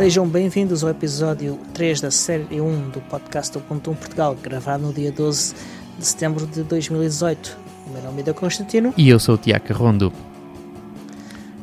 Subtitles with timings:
[0.00, 4.86] Sejam bem-vindos ao episódio 3 da série 1 do podcast do Ponto 1 Portugal, gravado
[4.86, 5.54] no dia 12
[5.98, 7.58] de setembro de 2018.
[7.86, 8.94] O meu nome é Constantino.
[8.96, 10.10] E eu sou o Tiago Rondo.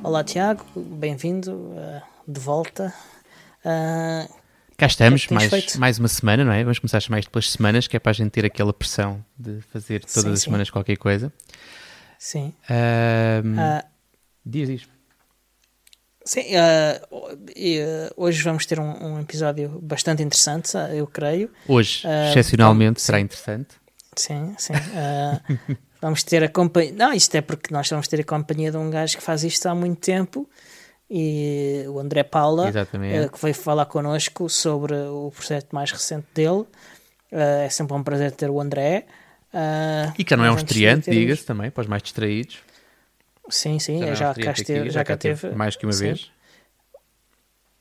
[0.03, 2.93] Olá, Tiago, bem-vindo uh, de volta.
[3.65, 4.31] Uh,
[4.77, 6.63] Cá estamos, é mais, mais uma semana, não é?
[6.63, 9.25] Vamos começar a chamar isto pelas semanas, que é para a gente ter aquela pressão
[9.35, 10.45] de fazer todas sim, as sim.
[10.45, 11.33] semanas qualquer coisa.
[12.19, 12.53] Sim.
[12.69, 13.83] Uh,
[14.45, 14.96] diz, diz.
[16.27, 21.49] Sim, uh, uh, hoje vamos ter um, um, episódio bastante interessante, eu creio.
[21.65, 23.69] Hoje, uh, excepcionalmente, será interessante.
[24.13, 24.73] Sim, sim.
[26.01, 26.91] vamos ter a companhia.
[26.91, 29.67] Não, isto é porque nós vamos ter a companhia de um gajo que faz isto
[29.67, 30.49] há muito tempo
[31.09, 36.65] e o André Paula, que veio falar connosco sobre o projeto mais recente dele.
[37.31, 39.05] é sempre um prazer ter o André.
[40.19, 42.66] e que não é um estreante, diga-se também, para os mais distraídos.
[43.49, 45.49] Sim, sim, já, já, cá, esteve, já cá teve.
[45.51, 46.05] Mais que uma sim.
[46.05, 46.31] vez?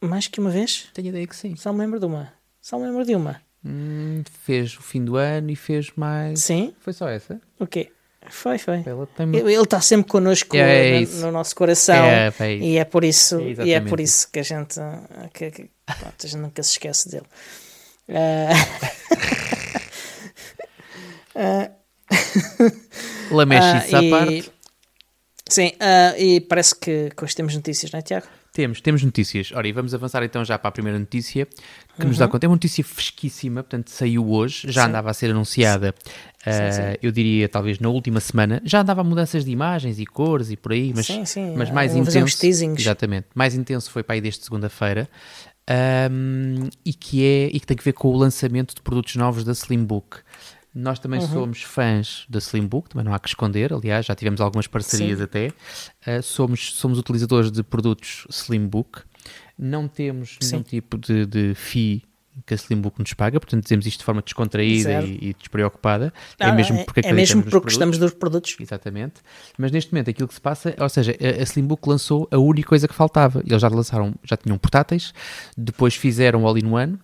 [0.00, 0.88] Mais que uma vez?
[0.94, 1.56] Tenho ideia que sim.
[1.56, 2.32] Só me lembro de uma.
[2.60, 3.40] Só me lembro de uma.
[3.64, 6.40] Hum, fez o fim do ano e fez mais.
[6.40, 6.74] Sim.
[6.80, 7.40] Foi só essa?
[7.58, 7.90] O quê?
[8.28, 8.82] Foi, foi.
[9.16, 9.36] Tem...
[9.36, 13.04] Ele está sempre connosco é, é no, no, nosso coração é, é e é por
[13.04, 14.80] isso e é por isso que a gente,
[15.32, 17.26] que, que, pronto, a gente nunca se esquece dele.
[21.28, 21.72] Uh...
[21.72, 23.34] uh...
[23.34, 24.52] Lamechice uh, à parte.
[25.48, 28.26] Sim, uh, e parece que, que hoje temos notícias, não é, Tiago?
[28.52, 29.52] Temos, temos notícias.
[29.52, 32.08] Ora, e vamos avançar então já para a primeira notícia, que uhum.
[32.08, 32.30] nos dá uhum.
[32.32, 32.46] conta.
[32.46, 34.88] É uma notícia fresquíssima, portanto saiu hoje, já sim.
[34.88, 35.94] andava a ser anunciada,
[36.42, 36.98] sim, uh, sim.
[37.02, 38.60] eu diria talvez na última semana.
[38.64, 41.06] Já andava a mudanças de imagens e cores e por aí, mas,
[41.54, 42.16] mas mais uh, intenso.
[42.80, 45.08] Exatamente, mais intenso foi para aí desde segunda-feira.
[45.68, 49.42] Um, e, que é, e que tem que ver com o lançamento de produtos novos
[49.42, 50.18] da Slimbook.
[50.78, 51.28] Nós também uhum.
[51.28, 55.24] somos fãs da Slimbook, também não há que esconder, aliás, já tivemos algumas parcerias Sim.
[55.24, 55.46] até.
[56.06, 59.00] Uh, somos, somos utilizadores de produtos Slimbook,
[59.58, 60.56] não temos Sim.
[60.56, 62.02] nenhum tipo de, de FII
[62.44, 66.12] que a Slimbook nos paga, portanto dizemos isto de forma descontraída e, e, despreocupada.
[66.38, 68.54] Não, é mesmo porque, é, é mesmo porque gostamos dos produtos.
[68.60, 69.22] Exatamente.
[69.56, 72.68] Mas neste momento aquilo que se passa, ou seja, a, a Slimbook lançou a única
[72.68, 73.42] coisa que faltava.
[73.46, 75.14] Eles já lançaram, já tinham portáteis,
[75.56, 76.98] depois fizeram All-in-One,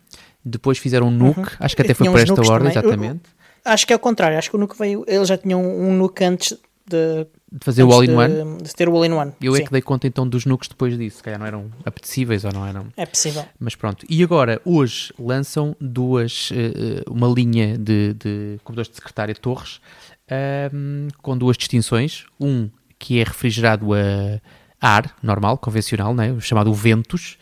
[0.45, 1.47] depois fizeram Nuke, uhum.
[1.59, 2.91] acho que até foi por esta ordem, também.
[2.91, 3.42] exatamente.
[3.65, 5.05] Acho que é o contrário, acho que o Nuke veio.
[5.07, 6.57] Eles já tinham um Nuke antes
[6.87, 7.27] de.
[7.55, 8.35] De fazer o All-in-One?
[8.35, 9.33] De, de, ter o All-in-One.
[9.41, 9.63] Eu é sim.
[9.63, 12.53] é que dei conta então dos nukes depois disso, se calhar não eram apetecíveis ou
[12.53, 12.87] não eram.
[12.97, 13.45] É possível.
[13.61, 14.07] Mas pronto.
[14.09, 16.51] E agora, hoje, lançam duas.
[16.51, 19.81] Uh, uma linha de, de computadores de secretária Torres
[20.73, 22.25] um, com duas distinções.
[22.41, 24.41] Um que é refrigerado a
[24.81, 26.39] ar, normal, convencional, né?
[26.41, 27.37] chamado Ventus,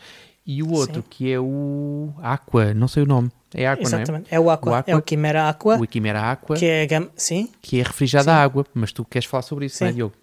[0.45, 1.07] e o outro Sim.
[1.09, 3.31] que é o Aqua, não sei o nome.
[3.53, 4.31] É Aqua, Exatamente.
[4.31, 4.39] não é?
[4.39, 4.71] É o Aqua.
[4.71, 4.91] o Aqua.
[4.91, 5.75] É o Quimera Aqua.
[5.77, 6.55] O Quimera Aqua.
[6.55, 7.09] Que é, gam...
[7.15, 7.49] Sim.
[7.61, 8.65] Que é refrigerado a água.
[8.73, 9.85] Mas tu queres falar sobre isso, sim.
[9.85, 10.15] não é, Diogo?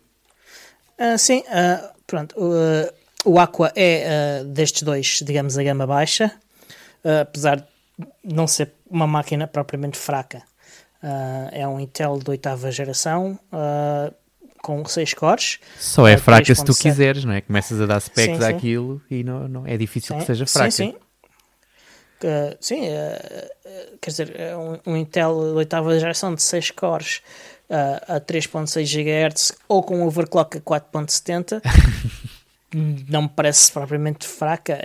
[0.99, 2.35] Uh, sim, uh, pronto.
[2.39, 2.93] Uh,
[3.25, 6.33] o Aqua é destes dois, digamos, a gama baixa.
[7.21, 7.65] apesar de
[8.25, 10.43] não ser uma máquina propriamente fraca.
[11.53, 13.39] é um Intel de oitava geração
[14.63, 15.59] com 6 cores.
[15.79, 17.41] Só é fraca se tu quiseres, não é?
[17.41, 18.53] Começas a dar specs sim, sim.
[18.53, 20.71] àquilo e não, não, é difícil sim, que seja fraca.
[20.71, 20.97] Sim, sim.
[22.25, 27.23] Uh, sim, uh, quer dizer, é um, um Intel de oitava geração de 6 cores
[27.71, 31.63] uh, a 3.6 GHz ou com overclock a 4.70
[33.09, 34.79] não me parece propriamente fraca,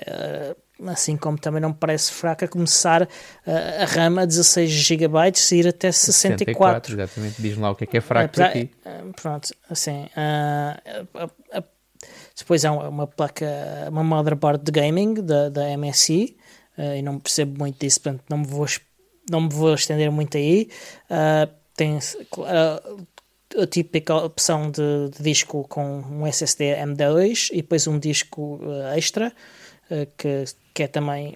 [0.87, 3.09] assim como também não me parece fraca começar
[3.45, 5.17] a RAM a 16 GB
[5.51, 6.93] e ir até 64.
[6.93, 8.71] 64 exatamente, diz lá o que é que é fraco para ti.
[9.21, 10.07] Pronto, assim,
[12.37, 13.45] depois há uma placa,
[13.89, 16.37] uma motherboard de gaming da, da MSI,
[16.77, 18.65] uh, e não percebo muito disso, portanto não me vou,
[19.29, 20.69] não me vou estender muito aí.
[21.09, 23.07] Uh, tem uh,
[23.57, 28.59] a típica opção de, de, disco com um SSD M2 e depois um disco
[28.95, 29.31] extra,
[30.17, 31.35] que, que é também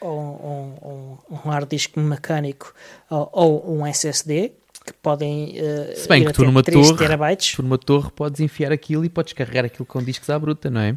[0.00, 2.72] um, um, um, hard disk mecânico
[3.10, 4.52] ou um SSD
[4.84, 7.54] que podem uh, Se bem que tu numa, torre, terabytes.
[7.54, 10.80] tu numa torre podes enfiar aquilo e podes carregar aquilo com discos à bruta, não
[10.80, 10.96] é?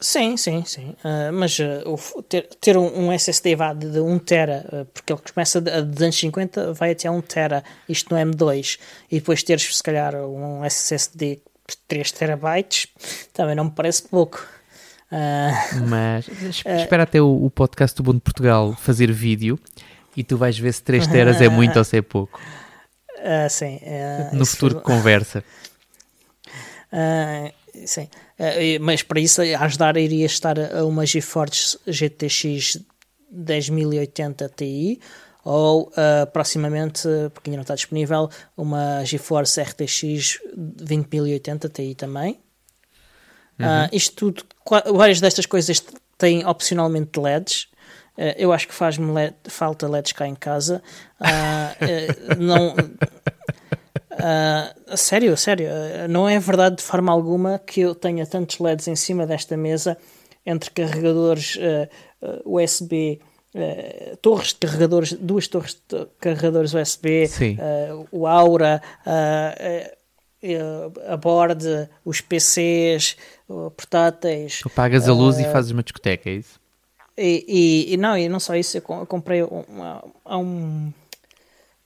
[0.00, 0.94] Sim, sim, sim.
[1.04, 5.12] Uh, mas uh, ter, ter um, um, SSD vá de, de 1 tera, uh, porque
[5.12, 8.78] ele começa de, de 250, vai até 1 tera, isto no M2,
[9.10, 12.88] e depois teres se calhar um SSD de 3 terabytes,
[13.32, 14.44] também não me parece pouco.
[15.86, 16.28] mas
[16.66, 19.58] espera até o, o, podcast do Bom de Portugal fazer vídeo
[20.16, 22.40] e tu vais ver se 3 teras é muito ou se é pouco.
[23.48, 23.80] sim.
[24.32, 25.44] no futuro conversa.
[27.86, 28.08] sim.
[28.38, 32.80] Uh, mas para isso a ajudar iria estar a uma GeForce GTX
[33.30, 35.00] 1080 Ti
[35.44, 37.02] ou uh, proximamente,
[37.34, 42.40] porque ainda não está disponível, uma GeForce RTX 2080 Ti também.
[43.58, 43.66] Uhum.
[43.66, 44.44] Uh, isto tudo,
[44.92, 45.84] várias destas coisas
[46.16, 47.68] tem opcionalmente LEDs.
[48.16, 50.82] Uh, eu acho que faz-me LED, falta LEDs cá em casa.
[51.20, 52.74] Uh, não.
[54.14, 55.68] Uh, sério, sério,
[56.08, 59.96] não é verdade de forma alguma que eu tenha tantos LEDs em cima desta mesa
[60.46, 61.58] entre carregadores
[62.44, 63.18] USB,
[64.20, 67.30] torres de carregadores, duas torres de carregadores USB,
[68.12, 68.82] o Aura,
[71.08, 73.16] a board, os PCs,
[73.76, 74.60] portáteis.
[74.60, 76.60] Tu pagas a luz uh, e fazes uma discoteca, é isso?
[77.16, 80.92] E, e, e, não, e não só isso, eu comprei uma, um,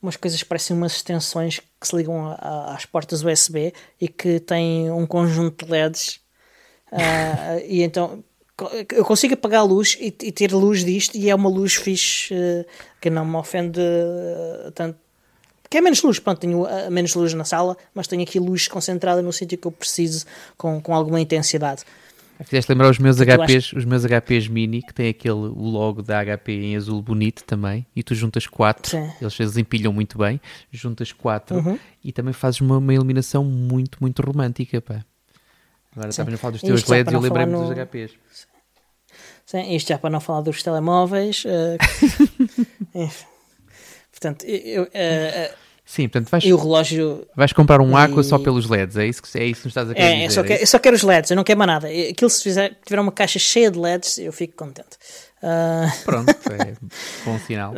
[0.03, 4.41] umas coisas que parecem umas extensões que se ligam a, às portas USB e que
[4.41, 6.21] têm um conjunto de LEDs.
[6.93, 8.23] Uh, e então
[8.91, 12.35] eu consigo apagar a luz e, e, ter luz disto, e é uma luz fixe
[12.35, 12.65] uh,
[13.00, 14.99] que não me ofende uh, tanto
[15.71, 19.21] que é menos luz, pronto, tenho menos luz na sala, mas tenho aqui luz concentrada
[19.21, 20.25] no sítio que eu preciso
[20.56, 21.85] com, com alguma intensidade.
[22.44, 26.23] Fizeste lembrar os meus HPs, os meus HPs mini, que tem aquele o logo da
[26.25, 29.11] HP em azul bonito também, e tu juntas quatro, Sim.
[29.20, 30.40] eles, eles empilham muito bem,
[30.70, 31.79] juntas quatro uhum.
[32.02, 35.05] e também fazes uma, uma, iluminação muito, muito romântica, pá.
[35.93, 37.67] Agora estava a falar dos teus LEDs e eu lembrei-me no...
[37.67, 38.12] dos HPs.
[39.44, 41.44] Sim, isto já para não falar dos telemóveis.
[42.94, 43.11] Uh...
[44.19, 45.55] Portanto, eu, uh, uh,
[45.88, 47.26] Sim, portanto vais, e o relógio.
[47.35, 48.25] Vais comprar um Aqua e...
[48.25, 50.25] só pelos LEDs, é isso que, é isso que estás a querer é, dizer?
[50.26, 51.88] Eu só, quero, eu só quero os LEDs, eu não quero mais nada.
[51.88, 54.99] Aquilo, se fizer, tiver uma caixa cheia de LEDs, eu fico contente.
[55.43, 56.05] Uh...
[56.05, 56.76] Pronto, é
[57.25, 57.73] bom sinal.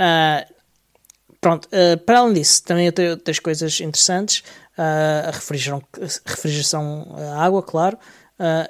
[1.40, 1.68] pronto,
[2.04, 4.42] para além disso, também eu tenho outras coisas interessantes.
[4.76, 5.80] a refrigeração,
[6.26, 7.96] refrigeração a água, claro,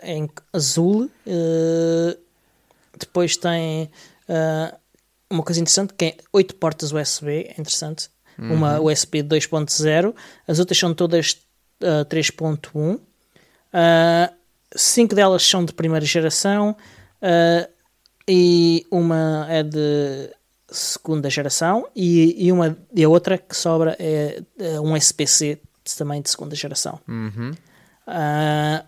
[0.03, 1.11] em azul.
[2.99, 3.91] depois tem
[5.31, 8.11] uma coisa interessante que é 8 portas USB, é interessante.
[8.41, 8.55] Uhum.
[8.55, 10.15] Uma USB 2.0,
[10.49, 11.33] as outras são todas
[11.83, 12.97] uh, 3.1.
[12.97, 13.01] Uh,
[14.75, 16.77] cinco delas são de primeira geração
[17.23, 17.71] uh,
[18.27, 20.31] e uma é de
[20.69, 25.61] segunda geração e, e, uma, e a outra que sobra é, é um SPC
[25.99, 27.01] também de segunda geração.
[27.09, 27.51] Uhum.
[28.07, 28.85] Uh,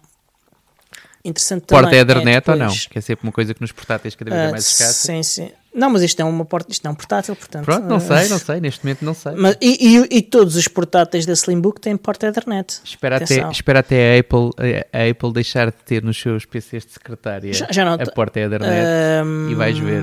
[1.24, 2.74] interessante Porta também Ethernet é depois, ou não?
[2.74, 4.92] Que é sempre uma coisa que nos portáteis cada vez é mais escassa.
[4.92, 5.52] Sim, sim.
[5.74, 7.64] Não, mas isto é uma porta, isto é um portátil, portanto.
[7.64, 9.32] Pronto, não sei, não sei, neste momento não sei.
[9.32, 12.80] Mas, e, e, e todos os portáteis da Slimbook têm porta Ethernet.
[12.84, 14.50] Espera até, espera até a Apple,
[14.92, 18.86] a Apple deixar de ter nos seus PCs de secretária já, já a porta Ethernet
[19.24, 20.02] um, e vais ver.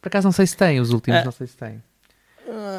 [0.00, 1.82] Por acaso não sei se tem, os últimos uh, não sei se tem.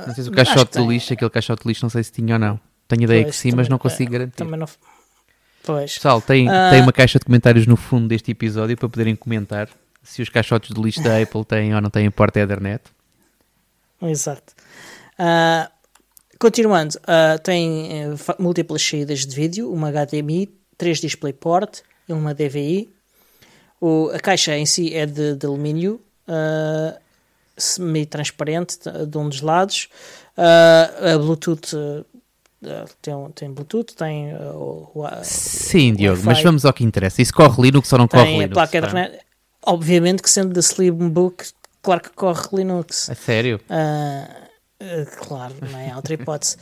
[0.06, 2.36] Não sei se o caixote do lixo, aquele caixote de lixo, não sei se tinha
[2.36, 2.60] ou não.
[2.90, 4.36] Tenho ideia pois, que sim, também, mas não consigo garantir.
[4.36, 4.68] Também não.
[5.64, 5.94] Pois.
[5.94, 9.70] Pessoal, tem, uh, tem uma caixa de comentários no fundo deste episódio para poderem comentar
[10.04, 12.84] se os caixotes de lixo da Apple têm ou não têm porta Ethernet.
[14.02, 14.54] Exato.
[15.20, 15.70] Uh,
[16.40, 22.90] continuando, uh, tem uh, múltiplas saídas de vídeo, uma HDMI, 3 DisplayPort e uma DVI.
[23.82, 26.02] O, a caixa em si é de, de alumínio,
[27.58, 29.88] semi-transparente de um dos lados.
[30.36, 31.76] a Bluetooth
[33.02, 37.22] tem, tem Bluetooth, tem o, o Sim, Diogo, mas vamos ao que interessa.
[37.22, 38.54] Isso corre Linux ou não corre Linux?
[38.54, 39.20] Placa Ethernet,
[39.66, 41.46] obviamente que sendo da Slimbook,
[41.82, 43.10] claro que corre Linux.
[43.10, 43.60] A sério?
[43.70, 46.58] Uh, uh, claro, não é outra hipótese.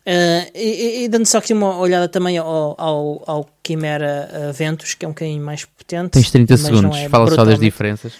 [0.00, 5.04] Uh, e, e, dando só aqui uma olhada também ao, ao, ao Chimera Ventus, que
[5.04, 6.10] é um bocadinho mais potente.
[6.10, 8.14] Tens 30 segundos, é fala só das diferenças.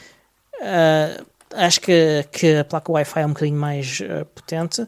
[0.61, 4.87] Uh, acho que, que a placa Wi-Fi é um bocadinho mais uh, potente.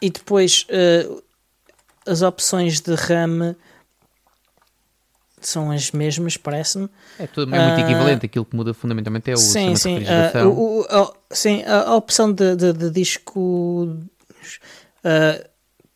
[0.00, 0.66] e depois
[2.06, 3.54] as opções de RAM
[5.48, 6.88] são as mesmas, parece-me.
[7.18, 10.48] É tudo é muito uh, equivalente, aquilo que muda fundamentalmente é o sim, sim, uh,
[10.48, 13.98] o, o, a, sim, a, opção de, de, de disco
[15.04, 15.48] uh,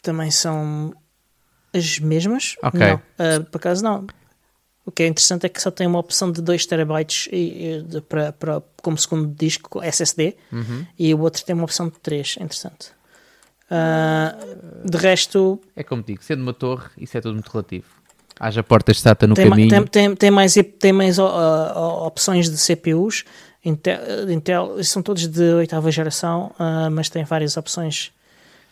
[0.02, 0.94] também são
[1.74, 2.56] as mesmas.
[2.62, 2.80] Ok.
[2.80, 4.06] Não, por acaso não.
[4.84, 8.00] O que é interessante é que só tem uma opção de 2 terabytes e, de,
[8.00, 10.86] para, para, como segundo disco SSD uhum.
[10.96, 12.36] e o outro tem uma opção de 3.
[12.38, 12.96] É interessante.
[13.66, 15.60] Uh, de resto.
[15.74, 17.95] É como digo, sendo uma torre, isso é tudo muito relativo.
[18.38, 19.70] Haja portas SATA no tem, caminho.
[19.70, 21.22] Tem, tem, tem, mais, tem mais uh,
[22.06, 23.24] opções de CPUs.
[23.64, 28.12] Intel, Intel, são todos de oitava geração, uh, mas tem várias opções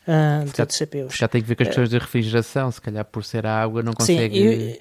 [0.07, 1.15] uh, de, de, CPUs.
[1.15, 3.83] Já tem que ver com as questões de refrigeração, se calhar por ser a água
[3.83, 4.37] não consegue.
[4.37, 4.81] Sim, e,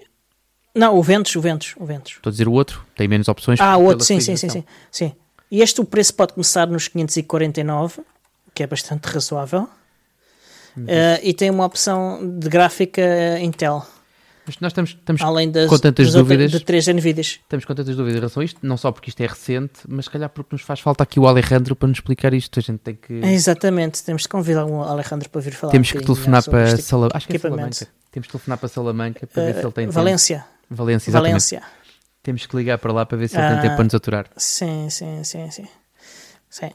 [0.76, 2.14] não, o Ventos, o Ventos, o Ventos.
[2.14, 3.60] Estou a dizer o outro, tem menos opções.
[3.62, 5.14] Ah, o outro, sim, sim, sim, sim, sim.
[5.50, 8.02] E este o preço pode começar nos 549,
[8.54, 9.70] que é bastante razoável.
[10.76, 13.02] Uh, e tem uma opção de gráfica
[13.40, 13.86] Intel.
[14.46, 16.52] Mas nós estamos, estamos Além das, com tantas das dúvidas.
[16.52, 17.40] De três NVIDIAs.
[17.42, 20.06] Estamos com tantas dúvidas em relação a isto, não só porque isto é recente, mas
[20.06, 22.60] se calhar porque nos faz falta aqui o Alejandro para nos explicar isto.
[22.60, 23.14] A gente tem que.
[23.14, 25.72] Exatamente, temos de convidar o Alejandro para vir falar.
[25.72, 27.18] Temos um que telefonar para Salamanca.
[27.18, 27.88] Acho que é Salamanca.
[28.12, 30.38] Temos que telefonar para Salamanca para uh, ver se ele tem Valência.
[30.38, 30.76] Tempo.
[30.76, 31.32] Valência, exatamente.
[31.32, 31.64] Valência.
[32.22, 34.28] Temos que ligar para lá para ver se ele tem tempo para nos aturar.
[34.38, 35.68] Sim, sim, sim, sim.
[36.50, 36.72] sim.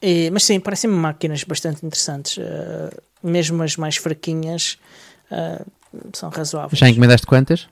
[0.00, 2.36] E, mas sim, parecem-me máquinas bastante interessantes.
[2.36, 2.90] Uh,
[3.22, 4.78] mesmo as mais fraquinhas
[5.30, 5.64] uh,
[6.12, 6.78] são razoáveis.
[6.78, 7.68] Já encomendaste quantas?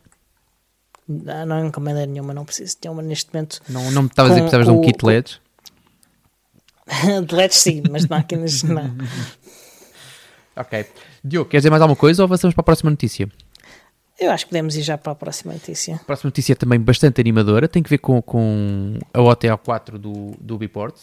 [1.09, 3.61] Não, não encomendei nenhuma, não preciso de uma neste momento.
[3.69, 5.41] Não, não me estavas a dizer que precisavas de um kit LEDs?
[7.27, 8.97] de LEDs sim, mas de máquinas não.
[10.57, 10.87] ok.
[11.25, 13.29] Diogo, queres dizer mais alguma coisa ou avançamos para a próxima notícia?
[14.19, 15.97] Eu acho que podemos ir já para a próxima notícia.
[15.97, 19.99] A próxima notícia é também bastante animadora, tem que ver com, com a OTA 4
[19.99, 20.95] do, do Biport.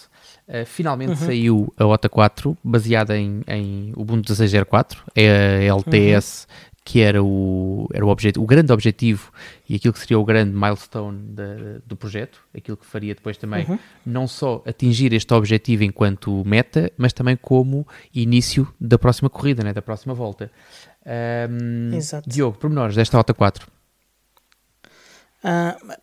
[0.48, 1.28] Uh, finalmente uhum.
[1.28, 6.69] saiu a OTA 4, baseada em, em Ubuntu 16.04, é a LTS, uhum.
[6.90, 9.32] Que era, o, era o, objetivo, o grande objetivo
[9.70, 13.64] e aquilo que seria o grande milestone de, do projeto, aquilo que faria depois também
[13.70, 13.78] uhum.
[14.04, 19.72] não só atingir este objetivo enquanto meta, mas também como início da próxima corrida, né,
[19.72, 20.52] da próxima volta.
[21.06, 22.28] Um, Exato.
[22.28, 23.68] Diogo, pormenores desta Rota 4.
[25.44, 25.94] Uh,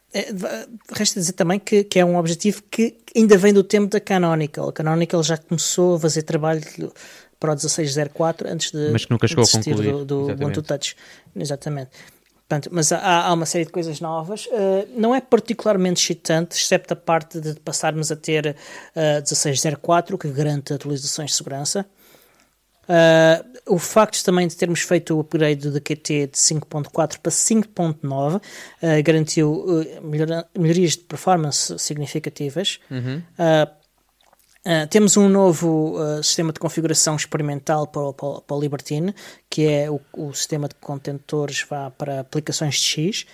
[0.93, 4.69] resta dizer também que, que, é um objetivo que ainda vem do tempo da Canonical.
[4.69, 6.63] A Canonical já começou a fazer trabalho
[7.39, 10.97] para o 1604 antes de mas que nunca chegou a concluir do, do Ubuntu Touch.
[11.35, 11.91] Exatamente.
[12.49, 14.47] Portanto, mas há, há, uma série de coisas novas.
[14.47, 18.57] Uh, não é particularmente excitante, exceto a parte de passarmos a ter
[18.95, 21.85] uh, 1604, que garante atualizações de segurança.
[22.85, 28.37] Uh, o facto também de termos feito o upgrade do QT de 5.4 para 5.9
[28.37, 28.41] uh,
[29.03, 32.79] garantiu melhor, melhorias de performance significativas.
[32.89, 33.23] Uhum.
[34.91, 39.15] Temos um novo sistema de configuração experimental para, para, para o Libertine,
[39.49, 43.27] que é o, o, sistema de contentores vá para aplicações de X.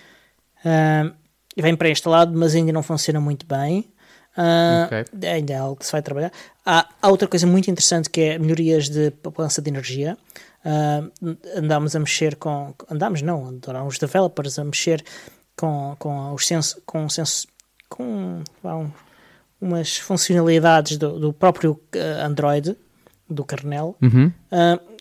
[1.57, 3.93] vem pré-instalado, mas ainda não funciona muito bem.
[4.37, 5.29] Uh, okay.
[5.29, 6.31] Ainda é algo que se vai trabalhar.
[6.65, 10.17] Há, há, outra coisa muito interessante que é melhorias de poupança de energia.
[10.65, 12.73] Uh, andámos a mexer com.
[12.89, 15.03] Andámos, não, andaram os developers a mexer
[15.55, 17.47] com, com os senso, com, senso,
[17.87, 18.89] com bom,
[19.63, 22.75] umas funcionalidades do, do próprio uh, Android,
[23.29, 23.95] do kernel.
[24.01, 24.31] Uhum.
[24.51, 24.93] Uh,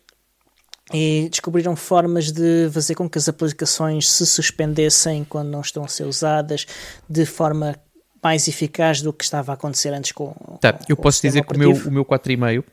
[0.94, 5.88] e descobriram formas de fazer com que as aplicações se suspendessem quando não estão a
[5.88, 6.66] ser usadas
[7.08, 7.76] de forma
[8.22, 10.34] mais eficaz do que estava a acontecer antes com.
[10.60, 12.64] Tá, com, eu posso dizer que o meu, o meu 4,5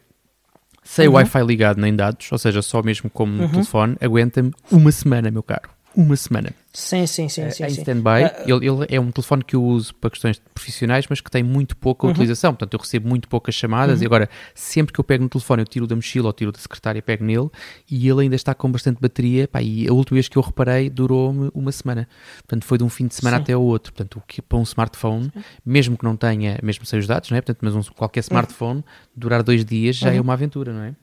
[0.84, 1.16] sem uhum.
[1.16, 3.52] Wi-Fi ligado nem dados, ou seja, só mesmo como uhum.
[3.52, 5.70] telefone, aguenta-me uma semana, meu caro.
[5.96, 6.54] Uma semana.
[6.72, 7.42] Sim, sim, sim.
[7.42, 8.24] É, sim, em stand-by.
[8.24, 11.42] Uh, ele, ele, é um telefone que eu uso para questões profissionais, mas que tem
[11.42, 12.12] muito pouca uhum.
[12.12, 12.54] utilização.
[12.54, 14.04] Portanto, eu recebo muito poucas chamadas uhum.
[14.04, 16.60] e agora, sempre que eu pego no telefone, eu tiro da mochila ou tiro da
[16.60, 17.50] secretária e pego nele
[17.90, 19.48] e ele ainda está com bastante bateria.
[19.48, 22.08] Pá, e a última vez que eu reparei durou-me uma semana.
[22.38, 23.44] Portanto, foi de um fim de semana Sim.
[23.44, 23.92] até o outro.
[23.92, 25.32] Portanto, o que para um smartphone,
[25.66, 27.42] mesmo que não tenha, mesmo sem os dados, não é?
[27.42, 30.22] Portanto, mas um, qualquer smartphone, durar dois dias já é uhum.
[30.22, 30.94] uma aventura, não é?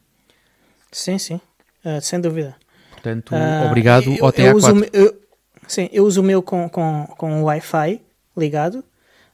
[0.93, 1.41] Sim, sim.
[1.85, 2.57] Uh, sem dúvida.
[3.07, 4.45] Portanto, uh, obrigado eu, OTA4.
[4.45, 5.23] Eu uso, eu,
[5.67, 8.01] Sim, eu uso o meu com, com, com Wi-Fi
[8.37, 8.85] ligado.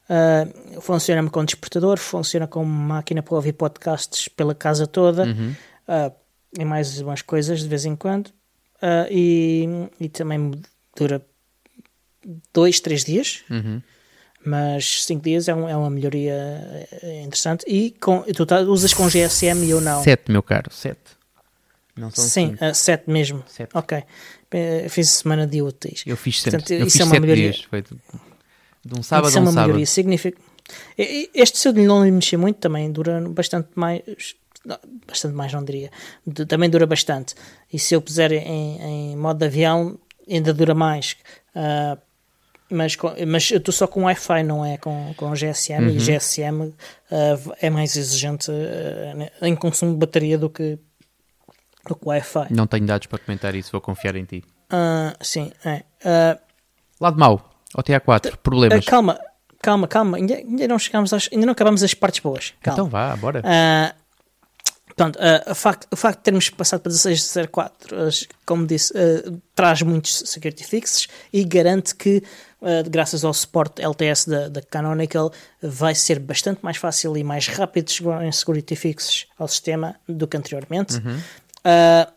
[0.08, 5.54] Uh, funciona com despertador, funciona com máquina para ouvir podcasts pela casa toda uhum.
[5.88, 6.12] uh,
[6.58, 8.28] e mais umas coisas de vez em quando.
[8.76, 9.68] Uh, e,
[10.00, 10.50] e também
[10.96, 11.22] dura
[12.52, 13.42] dois, três dias.
[13.50, 13.80] Uhum.
[14.44, 16.34] Mas 5 dias é, um, é, uma melhoria
[17.00, 17.64] eh, interessante.
[17.64, 20.02] E com, tu tá, usas com GSM e eu não.
[20.02, 20.98] 7, meu caro, 7.
[21.96, 23.44] Não são Sim, 7 uh, mesmo.
[23.46, 23.70] Sete.
[23.74, 24.02] Ok.
[24.88, 26.02] Fiz semana de úteis.
[26.06, 26.58] Eu fiz sempre.
[26.60, 27.52] Portanto, eu isso fiz é uma melhoria.
[27.52, 27.64] Dias.
[27.64, 27.90] Foi de,
[28.84, 29.66] de um sábado isso a um é uma sábado.
[29.66, 29.86] melhoria.
[29.86, 30.38] Significa...
[30.96, 34.02] Este seu não lhe mexer muito também dura bastante mais.
[35.06, 35.90] Bastante mais, não diria.
[36.48, 37.34] Também dura bastante.
[37.72, 38.80] E se eu puser em,
[39.12, 41.16] em modo de avião, ainda dura mais.
[41.54, 42.00] Uh,
[42.70, 42.96] mas,
[43.28, 45.88] mas eu estou só com Wi-Fi, não é com, com GSM, uhum.
[45.90, 46.74] e GSM uh,
[47.60, 50.78] é mais exigente uh, em consumo de bateria do que
[51.86, 52.46] do que Wi-Fi.
[52.50, 54.44] Não tenho dados para comentar isso, vou confiar em ti.
[54.72, 55.82] Uh, sim, é.
[56.04, 56.38] Uh,
[57.00, 58.84] Lado mau, OTA4, problemas.
[58.86, 59.18] Uh, calma,
[59.60, 62.54] calma, calma, ainda, ainda não chegamos às, ainda não acabamos as partes boas.
[62.62, 62.74] Calma.
[62.76, 63.40] Então vá, bora.
[63.40, 64.02] Uh,
[64.94, 68.10] Portanto, uh, o, facto, o facto de termos passado para 1604, uh,
[68.44, 72.22] como disse, uh, traz muitos security fixes e garante que,
[72.88, 77.90] graças ao suporte LTS da, da, Canonical, vai ser bastante mais fácil e mais rápido
[77.90, 80.96] chegar em security fixes ao sistema do que anteriormente.
[80.98, 81.18] Uhum.
[81.62, 82.12] Uh,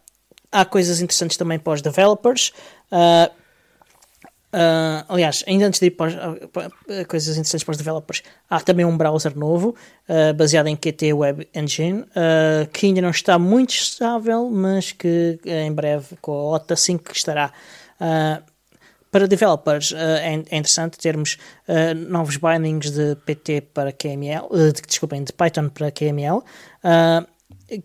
[0.51, 2.51] há coisas interessantes também para os developers.
[2.91, 3.31] Uh,
[4.53, 6.71] uh, aliás, ainda antes de ir para, para,
[7.05, 9.75] coisas interessantes para os developers, há também um browser novo
[10.35, 12.05] baseado em Qt Web Engine
[12.71, 17.51] que ainda não está muito estável, mas que em breve com a OTA 5 estará.
[19.11, 21.37] para developers é, é, interessante termos
[22.07, 26.43] novos bindings de PT para KML, de, desculpem, de Python para KML,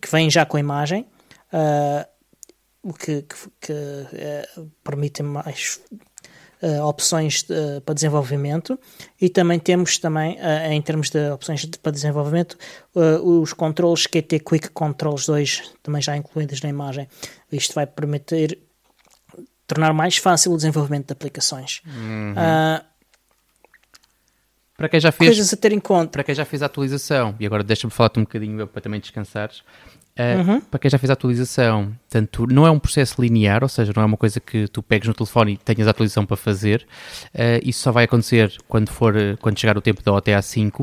[0.01, 1.07] que vêm já com a imagem
[1.53, 2.05] uh,
[2.99, 5.81] que, que, que uh, permite mais
[6.63, 8.79] uh, opções de, para desenvolvimento
[9.21, 12.57] e também temos também, uh, em termos de opções de, para desenvolvimento,
[13.23, 17.07] os controles QT Quick Controls 2 também já incluídos na imagem.
[17.53, 18.59] Isto vai permitir
[19.67, 21.83] tornar mais fácil o desenvolvimento de aplicações.
[21.87, 22.35] Uhum.
[24.77, 26.11] para quem já fez coisas a ter em conta.
[26.11, 29.63] Para quem já fez a atualização, e agora deixa-me falar-te um bocadinho para também descansares.
[30.21, 30.61] Uh, uhum.
[30.61, 34.03] Para quem já fez a atualização, tanto não é um processo linear, ou seja, não
[34.03, 36.87] é uma coisa que tu pegues no telefone e tenhas a atualização para fazer.
[37.35, 40.83] Uh, isso só vai acontecer quando for quando chegar o tempo da OTA 5.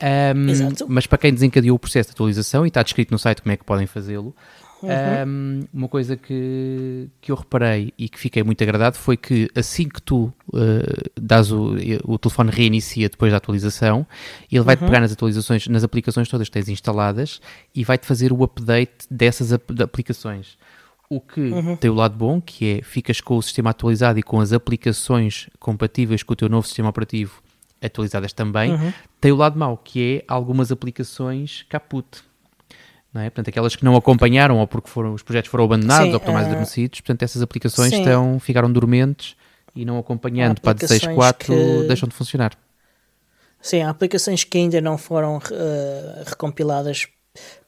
[0.00, 3.52] Um, mas para quem desencadeou o processo de atualização e está descrito no site como
[3.52, 4.34] é que podem fazê-lo,
[4.82, 4.90] Uhum.
[5.26, 9.88] Um, uma coisa que, que eu reparei e que fiquei muito agradado foi que assim
[9.88, 14.06] que tu uh, dás o, o telefone reinicia depois da atualização,
[14.50, 14.86] ele vai-te uhum.
[14.86, 17.40] pegar nas atualizações, nas aplicações todas que tens instaladas
[17.74, 20.56] e vai-te fazer o update dessas ap aplicações.
[21.10, 21.74] O que uhum.
[21.76, 25.48] tem o lado bom, que é ficas com o sistema atualizado e com as aplicações
[25.58, 27.42] compatíveis com o teu novo sistema operativo
[27.82, 28.72] atualizadas também.
[28.72, 28.92] Uhum.
[29.20, 32.06] Tem o lado mau, que é algumas aplicações caput
[33.12, 33.30] não é?
[33.30, 36.34] Portanto, aquelas que não acompanharam ou porque foram, os projetos foram abandonados Sim, ou estão
[36.34, 36.50] mais uh...
[36.50, 39.36] adormecidos, portanto, essas aplicações estão, ficaram dormentes
[39.74, 41.86] e não acompanhando para 16.4 que...
[41.86, 42.52] deixam de funcionar.
[43.60, 47.08] Sim, há aplicações que ainda não foram uh, recompiladas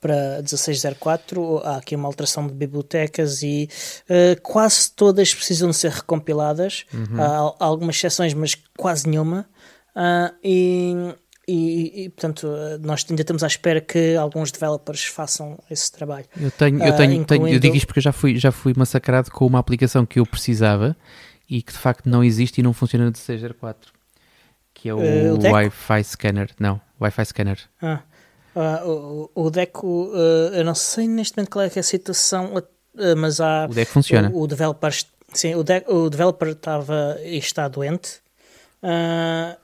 [0.01, 3.69] para 16.04, há aqui uma alteração de bibliotecas e
[4.09, 6.85] uh, quase todas precisam de ser recompiladas.
[6.93, 7.21] Uhum.
[7.21, 9.49] Há, há, algumas exceções, mas quase nenhuma.
[9.95, 10.95] Uh, e
[11.51, 12.49] e, e, portanto
[12.81, 16.27] nós ainda estamos à espera que alguns developers façam esse trabalho.
[16.41, 17.27] Eu tenho, eu tenho, uh, incluindo...
[17.27, 20.21] tenho, eu digo isto porque eu já fui, já fui massacrado com uma aplicação que
[20.21, 20.97] eu precisava
[21.49, 23.93] e que de facto não existe e não funciona no 604
[24.73, 26.51] que é o, uh, o Wi-Fi Scanner.
[26.59, 27.59] Não, Wi-Fi Scanner.
[27.83, 28.01] Ah,
[28.55, 30.11] uh, o, o Deco,
[30.55, 32.55] eu não sei neste momento qual é, é a situação,
[33.19, 33.67] mas há.
[33.69, 34.31] O Deco funciona.
[34.31, 34.91] O, o developer,
[35.35, 38.21] sim, o, de, o developer estava e está doente.
[38.83, 39.60] Uh,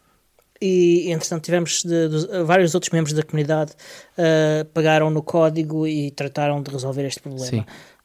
[0.60, 6.10] e entretanto tivemos de, de, vários outros membros da comunidade uh, pegaram no código e
[6.10, 7.46] trataram de resolver este problema.
[7.46, 7.64] Sim.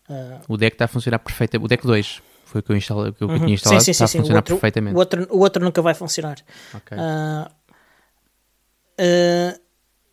[0.10, 1.66] Uh, o deck está a funcionar perfeitamente.
[1.66, 3.40] O deck 2 foi o que eu, instalei, que eu uhum.
[3.40, 4.96] tinha instalado, sim, sim, está sim, a funcionar outro, perfeitamente.
[4.96, 6.38] O outro, o outro nunca vai funcionar.
[6.74, 6.98] Okay.
[6.98, 7.50] Uh,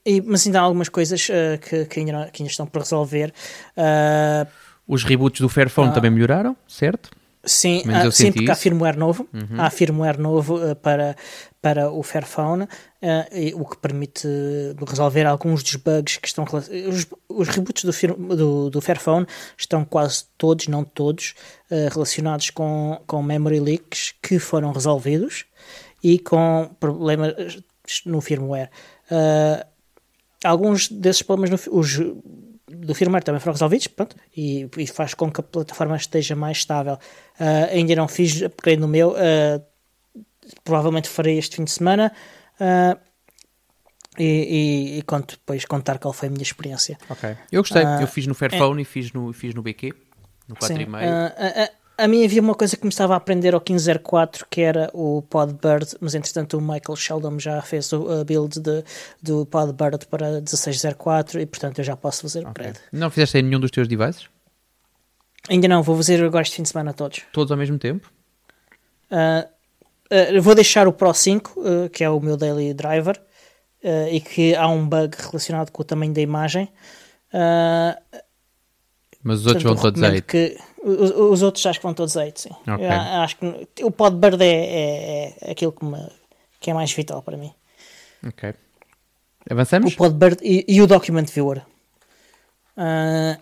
[0.07, 1.27] e, mas ainda há algumas coisas
[1.69, 3.35] que, que, ainda, que ainda estão por resolver.
[4.87, 7.11] Os reboots do Fairphone também melhoraram, certo?
[7.49, 9.59] Sim, uh, sim porque há firmware novo, uhum.
[9.61, 11.17] há firmware novo uh, para,
[11.63, 12.69] para o Fairphone, uh,
[13.33, 14.29] e, o que permite
[14.87, 19.85] resolver alguns dos bugs que estão os, os reboots do, fir, do, do Fairphone estão
[19.85, 21.35] quase todos, não todos,
[21.93, 25.45] relacionados com, com memory leaks que foram resolvidos
[26.03, 27.35] e com problemas
[28.05, 28.71] no firmware.
[30.45, 31.99] alguns desses problemas no, os
[32.69, 36.59] do firmware também foram resolvidos pronto, e, e, faz com que a plataforma esteja mais
[36.59, 36.95] estável.
[36.95, 39.65] Uh, ainda não fiz upgrade no meu, uh,
[40.65, 42.13] provavelmente farei este fim de semana
[42.61, 42.99] uh,
[44.19, 46.99] e, e, e, conto depois contar qual foi a minha experiência.
[47.09, 49.93] Ok, eu gostei, eu fiz no Fairphone é, e fiz no, fiz no BQ,
[50.49, 54.61] no 4,5 a mim havia uma coisa que me estava a aprender ao 1504 que
[54.61, 58.85] era o Podbird, mas entretanto o Michael Sheldon já fez a build de,
[59.21, 62.73] do Podbird para 1604 e portanto eu já posso fazer o okay.
[62.93, 64.29] Não fizeste em nenhum dos teus devices?
[65.51, 67.23] Ainda não, vou fazer agora este fim de semana todos.
[67.33, 68.11] Todos ao mesmo tempo?
[69.11, 69.49] Uh,
[70.39, 73.21] uh, vou deixar o Pro 5, uh, que é o meu daily driver,
[74.11, 76.69] e que há um bug relacionado com o tamanho da imagem.
[79.29, 80.27] Mas os outros vão todos 8?
[80.27, 82.51] Que, os, os, outros acho que vão todos 8, sim.
[82.63, 82.87] Okay.
[82.87, 85.99] acho que o Podbird é, é, é aquilo que, me,
[86.59, 87.53] que é mais vital para mim.
[88.27, 88.55] Ok.
[89.51, 89.93] Avançamos?
[89.93, 91.59] O Podbird e, e o Document Viewer.
[92.75, 93.39] Uh,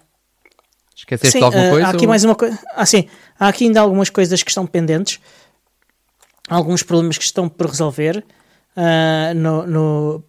[0.97, 1.87] Esqueceste sim, de alguma uh, coisa?
[1.87, 2.09] Há aqui ou...
[2.09, 2.59] mais uma coisa.
[2.75, 3.09] Ah, sim.
[3.39, 5.21] Há aqui ainda algumas coisas que estão pendentes.
[6.49, 8.25] Alguns problemas que estão por resolver.
[8.77, 10.25] Uh, no, no,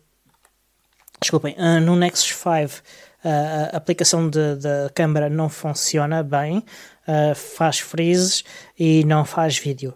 [1.20, 2.84] desculpem, no Nexus 5
[3.23, 6.63] a aplicação da câmera não funciona bem,
[7.08, 8.43] uh, faz freezes
[8.77, 9.93] e não faz vídeo.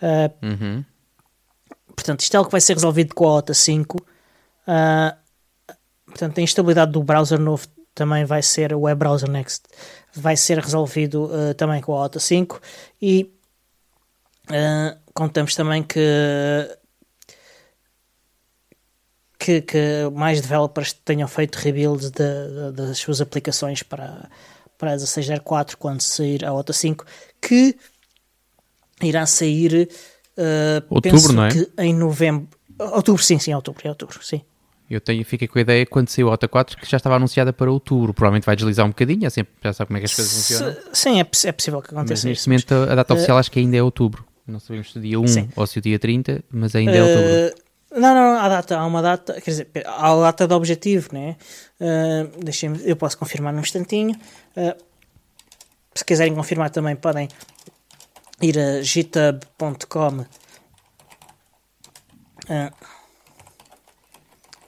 [0.00, 0.84] Uh, uhum.
[1.94, 3.96] Portanto, isto é algo que vai ser resolvido com a OTA 5.
[3.98, 5.16] Uh,
[6.06, 9.64] portanto, a instabilidade do browser novo também vai ser, o Web Browser Next,
[10.14, 12.60] vai ser resolvido também com a OTA 5
[13.02, 13.30] e
[15.12, 16.00] contamos também que
[19.40, 19.78] que, que
[20.14, 24.28] mais developers tenham feito rebuilds das suas aplicações para,
[24.76, 27.06] para a 1604 quando sair a OTA 5,
[27.40, 27.74] que
[29.02, 29.88] irá sair
[30.36, 31.50] uh, outubro, não é?
[31.78, 32.48] em novembro.
[32.78, 34.42] Outubro, sim, sim, outubro, é outubro, sim.
[34.90, 37.52] Eu tenho, fiquei com a ideia quando saiu a OTA 4 que já estava anunciada
[37.52, 38.12] para outubro.
[38.12, 40.76] Provavelmente vai deslizar um bocadinho, é sempre, já sabe como é que as coisas funcionam.
[40.92, 43.60] Sim, é, é possível que aconteça mas neste momento a data uh, oficial acho que
[43.60, 44.26] ainda é outubro.
[44.46, 45.48] Não sabemos se o dia 1 Sim.
[45.54, 47.56] ou se o dia 30, mas ainda é outubro.
[47.56, 47.59] Uh,
[47.92, 51.36] não, não, há data, há uma data, quer dizer, há a data de objetivo, né?
[51.80, 54.16] Uh, deixem eu posso confirmar num instantinho.
[54.56, 54.90] Uh,
[55.94, 57.28] se quiserem confirmar também podem
[58.40, 60.26] ir a github.com uh,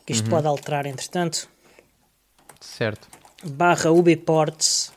[0.07, 0.31] isto uhum.
[0.31, 1.49] pode alterar entretanto
[2.61, 3.09] certo
[3.45, 4.93] barra ubiports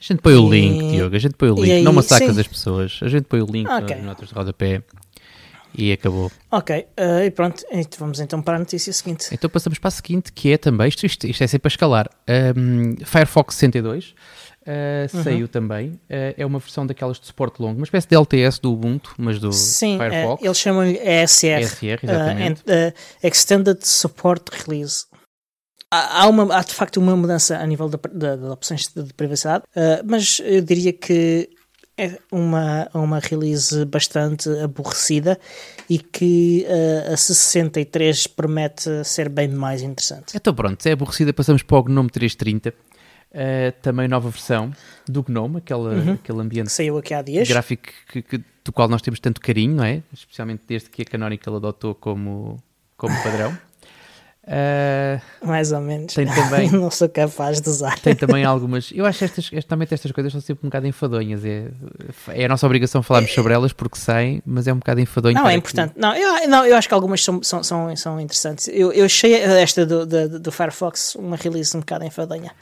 [0.00, 0.92] a gente põe o link, e...
[0.92, 2.40] Diogo, a gente põe o link, aí, não massacras sim.
[2.40, 3.96] as pessoas, a gente põe o link okay.
[3.96, 4.84] nas notas de rodapé
[5.74, 6.30] e acabou.
[6.50, 7.64] Ok, uh, e pronto,
[7.98, 9.28] vamos então para a notícia seguinte.
[9.32, 12.10] Então passamos para a seguinte, que é também, isto, isto, isto é sempre a escalar,
[12.56, 14.14] um, Firefox 62
[14.68, 15.22] Uh, uhum.
[15.22, 15.92] Saiu também.
[16.10, 19.40] Uh, é uma versão daquelas de suporte longo, uma espécie de LTS do Ubuntu, mas
[19.40, 20.40] do Sim, Firefox.
[20.40, 21.60] Sim, eles chamam-lhe ESR.
[21.60, 22.62] ESR, exatamente.
[22.62, 25.06] Uh, Extended Support Release.
[25.90, 29.14] Há, uma, há de facto uma mudança a nível de, de, de opções de, de
[29.14, 29.64] privacidade,
[30.04, 31.48] mas eu diria que
[31.98, 35.38] é uma, uma release bastante aborrecida
[35.90, 40.32] e que uh, a 63 promete ser bem mais interessante.
[40.34, 42.88] Então pronto, se é aborrecida passamos para o GNOME 330
[43.28, 44.72] Uh, também nova versão
[45.06, 46.12] do GNOME, aquela, uhum.
[46.14, 47.46] aquele ambiente Saiu aqui há dias.
[47.46, 50.02] gráfico que, que, do qual nós temos tanto carinho, não é?
[50.10, 52.56] Especialmente desde que a Canonical adotou como,
[52.96, 53.56] como padrão.
[54.48, 56.14] Uh, Mais ou menos.
[56.14, 57.98] Tem também, não sou capaz de usar.
[57.98, 58.90] Tem também algumas.
[58.94, 61.44] Eu acho que estas, justamente estas coisas são sempre um bocado enfadonhas.
[61.44, 61.70] É,
[62.28, 65.34] é a nossa obrigação falarmos sobre elas porque saem, mas é um bocado enfadonho.
[65.34, 65.92] Não, é importante.
[65.96, 68.68] Não eu, não, eu acho que algumas são, são, são, são interessantes.
[68.68, 72.52] Eu, eu achei esta do, do, do Firefox uma release um bocado enfadonha.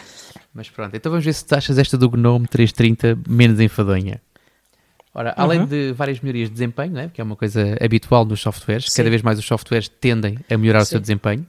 [0.53, 4.21] Mas pronto, então vamos ver se tu achas esta do GNOME 330 menos enfadonha.
[5.15, 5.67] Ora, além uhum.
[5.67, 8.97] de várias melhorias de desempenho, né, que é uma coisa habitual nos softwares, Sim.
[8.97, 10.85] cada vez mais os softwares tendem a melhorar Sim.
[10.85, 11.47] o seu desempenho.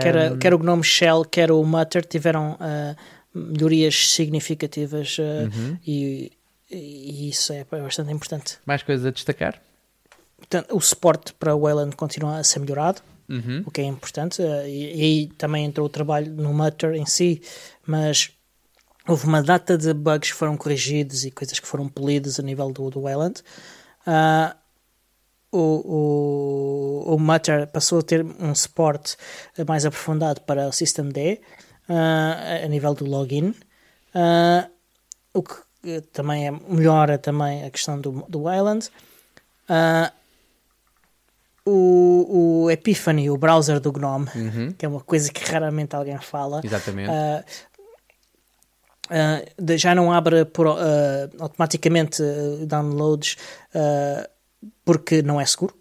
[0.00, 2.96] Quer, quer o GNOME Shell, quer o Mutter tiveram uh,
[3.34, 5.78] melhorias significativas uh, uhum.
[5.84, 6.32] e,
[6.70, 8.58] e, isso é bastante importante.
[8.64, 9.60] Mais coisas a destacar?
[10.36, 13.64] Portanto, o suporte para o Wayland continua a ser melhorado, uhum.
[13.66, 17.06] o que é importante, uh, e, e, aí também entrou o trabalho no Mutter em
[17.06, 17.42] si,
[17.84, 18.30] mas
[19.08, 22.70] houve uma data de bugs que foram corrigidos e coisas que foram polidas a nível
[22.72, 23.42] do, do Wayland.
[24.06, 24.54] Uh,
[25.56, 29.16] o, o, o Mutter passou a ter um suporte
[29.66, 31.40] mais aprofundado para o System D
[31.88, 33.54] uh, a nível do login,
[34.14, 34.70] uh,
[35.32, 38.90] o que também é, melhora também a questão do, do Island.
[39.68, 40.10] Uh,
[41.64, 44.72] o, o Epiphany, o browser do GNOME, uhum.
[44.72, 46.60] que é uma coisa que raramente alguém fala.
[46.62, 47.10] Exatamente.
[47.10, 47.44] Uh,
[49.76, 50.66] já não abre por,
[51.38, 52.20] automaticamente
[52.66, 53.36] downloads
[54.86, 55.76] porque não é seguro.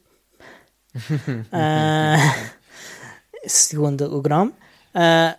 [0.96, 2.50] uh,
[3.48, 4.52] segundo o GNOME.
[4.52, 5.38] Uh,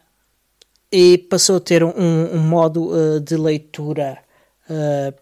[0.90, 4.22] e passou a ter um, um modo uh, de leitura.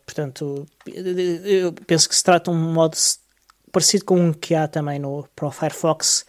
[0.05, 2.97] portanto, eu penso que se trata de um modo
[3.73, 6.27] parecido com um que há também no, para o Firefox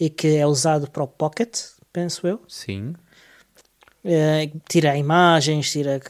[0.00, 1.54] e que é usado para o Pocket,
[1.92, 2.42] penso eu.
[2.48, 2.94] Sim.
[4.68, 6.00] tira imagens, tira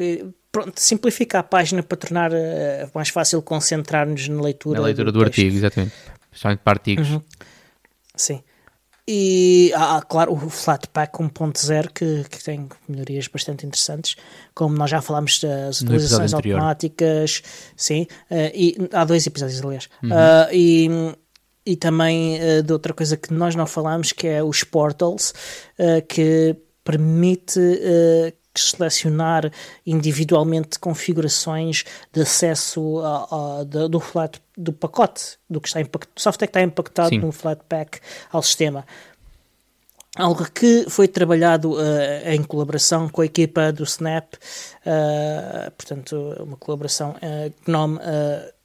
[0.58, 4.80] pronto, simplifica a página para tornar uh, mais fácil concentrar-nos na leitura.
[4.80, 5.94] Na leitura do, do artigo, exatamente.
[6.32, 7.10] Especialmente para artigos.
[7.10, 7.22] Uhum.
[8.14, 8.42] Sim.
[9.10, 14.16] E há, claro, o Flatpak 1.0 que, que tem melhorias bastante interessantes,
[14.54, 17.42] como nós já falámos das atualizações automáticas,
[17.74, 20.10] sim, uh, e há dois episódios, aliás, uhum.
[20.10, 20.90] uh, e,
[21.64, 25.32] e também uh, de outra coisa que nós não falámos, que é os portals,
[26.06, 27.58] que permite
[28.60, 29.50] selecionar
[29.86, 36.08] individualmente configurações de acesso a, a, de, do, flat, do pacote, do, que está impact,
[36.14, 37.18] do software que está impactado Sim.
[37.18, 38.84] no Flatpak ao sistema.
[40.16, 41.80] Algo que foi trabalhado uh,
[42.26, 48.00] em colaboração com a equipa do Snap, uh, portanto, uma colaboração uh, GNOME,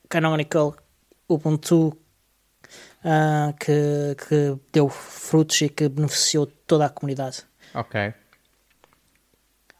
[0.10, 0.76] Canonical,
[1.28, 1.96] Ubuntu,
[3.60, 7.44] que, que deu frutos e que beneficiou toda a comunidade.
[7.74, 8.14] Ok.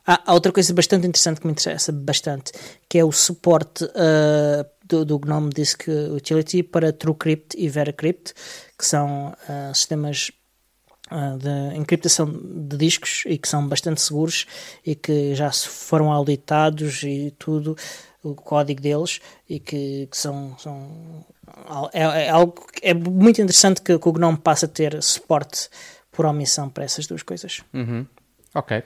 [0.06, 2.52] Há, outra coisa bastante interessante que me interessa bastante,
[2.90, 8.34] que é o suporte uh, do, do, GNOME Disk Utility para TrueCrypt e VeraCrypt,
[8.78, 10.30] que são uh, sistemas
[11.10, 14.46] uh, de encriptação de discos e que são bastante seguros
[14.86, 17.78] e que já foram auditados e tudo,
[18.22, 21.26] o código deles, e que, que são, são
[21.94, 25.70] é, é, algo é muito interessante que, que o GNOME passe a ter suporte
[26.12, 27.62] por omissão para essas duas coisas.
[27.74, 28.06] Uhum.
[28.54, 28.84] Ok.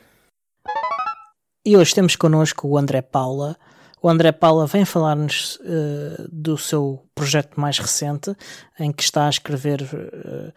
[1.68, 3.58] E hoje temos connosco o André Paula.
[4.02, 8.34] O André Paula vem falar-nos uh, do seu projeto mais recente,
[8.80, 10.54] em que está a escrever uh,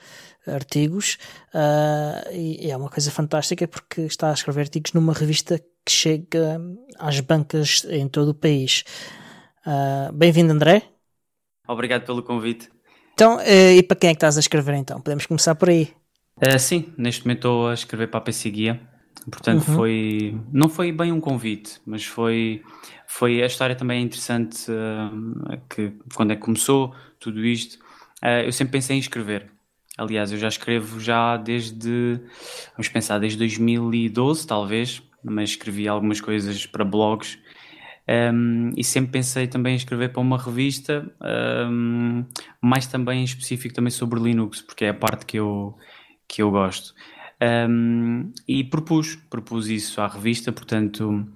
[0.54, 1.18] artigos,
[1.52, 6.60] uh, e é uma coisa fantástica porque está a escrever artigos numa revista que chega
[6.96, 8.84] às bancas em todo o país.
[10.14, 10.84] Bem-vindo, André.
[11.66, 12.70] Obrigado pelo convite.
[13.14, 15.00] Então, e para quem é que estás a escrever então?
[15.00, 15.92] Podemos começar por aí.
[16.60, 18.90] Sim, neste momento estou a escrever para a PC Guia.
[19.30, 19.74] Portanto, uhum.
[19.74, 20.38] foi.
[20.52, 22.62] Não foi bem um convite, mas foi.
[23.06, 24.66] Foi a história também interessante
[25.68, 27.78] que quando é que começou tudo isto.
[28.44, 29.50] eu sempre pensei em escrever.
[29.98, 32.20] Aliás, eu já escrevo já desde.
[32.76, 37.38] Vamos pensar, desde 2012, talvez, mas escrevi algumas coisas para blogs
[38.10, 41.08] um, e sempre pensei também em escrever para uma revista,
[41.70, 42.24] um,
[42.60, 45.76] mais também em específico também sobre Linux, porque é a parte que eu,
[46.26, 46.92] que eu gosto.
[47.42, 51.26] Um, e propus, propus isso à revista, portanto,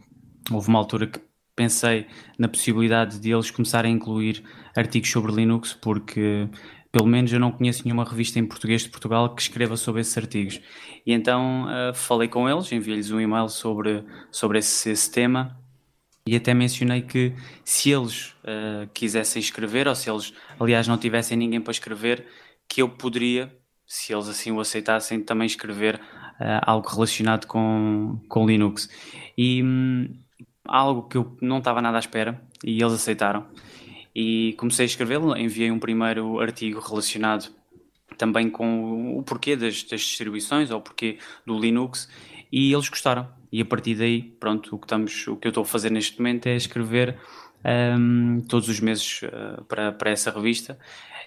[0.50, 1.20] houve uma altura que
[1.56, 2.06] pensei
[2.38, 4.42] na possibilidade de eles começarem a incluir
[4.76, 6.48] artigos sobre Linux, porque
[6.92, 10.16] pelo menos eu não conheço nenhuma revista em português de Portugal que escreva sobre esses
[10.16, 10.60] artigos.
[11.06, 15.58] E então uh, falei com eles, enviei-lhes um e-mail sobre, sobre esse, esse tema
[16.26, 21.36] e até mencionei que se eles uh, quisessem escrever, ou se eles, aliás, não tivessem
[21.36, 22.26] ninguém para escrever,
[22.66, 23.54] que eu poderia,
[23.86, 28.88] se eles assim o aceitassem, também escrever uh, algo relacionado com, com Linux.
[29.36, 30.14] E um,
[30.64, 33.46] algo que eu não estava nada à espera, e eles aceitaram.
[34.14, 37.52] E comecei a escrevê-lo, enviei um primeiro artigo relacionado
[38.16, 42.08] também com o porquê das, das distribuições, ou o porquê do Linux,
[42.50, 45.62] e eles gostaram e a partir daí, pronto, o que, estamos, o que eu estou
[45.62, 47.16] a fazer neste momento é escrever
[47.64, 50.78] um, todos os meses uh, para, para essa revista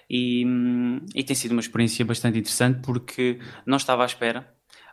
[0.08, 0.44] e,
[1.14, 4.48] e tem sido uma experiência bastante interessante porque não estava à espera,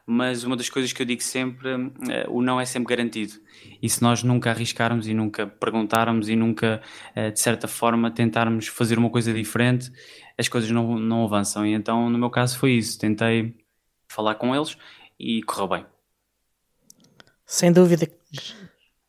[0.06, 1.92] mas uma das coisas que eu digo sempre, uh,
[2.30, 3.34] o não é sempre garantido.
[3.82, 6.82] E se nós nunca arriscarmos e nunca perguntarmos e nunca,
[7.16, 9.92] uh, de certa forma, tentarmos fazer uma coisa diferente,
[10.38, 11.66] as coisas não, não avançam.
[11.66, 13.00] E então, no meu caso, foi isso.
[13.00, 13.56] Tentei
[14.08, 14.78] falar com eles
[15.20, 15.86] e correu bem.
[17.46, 18.08] Sem dúvida.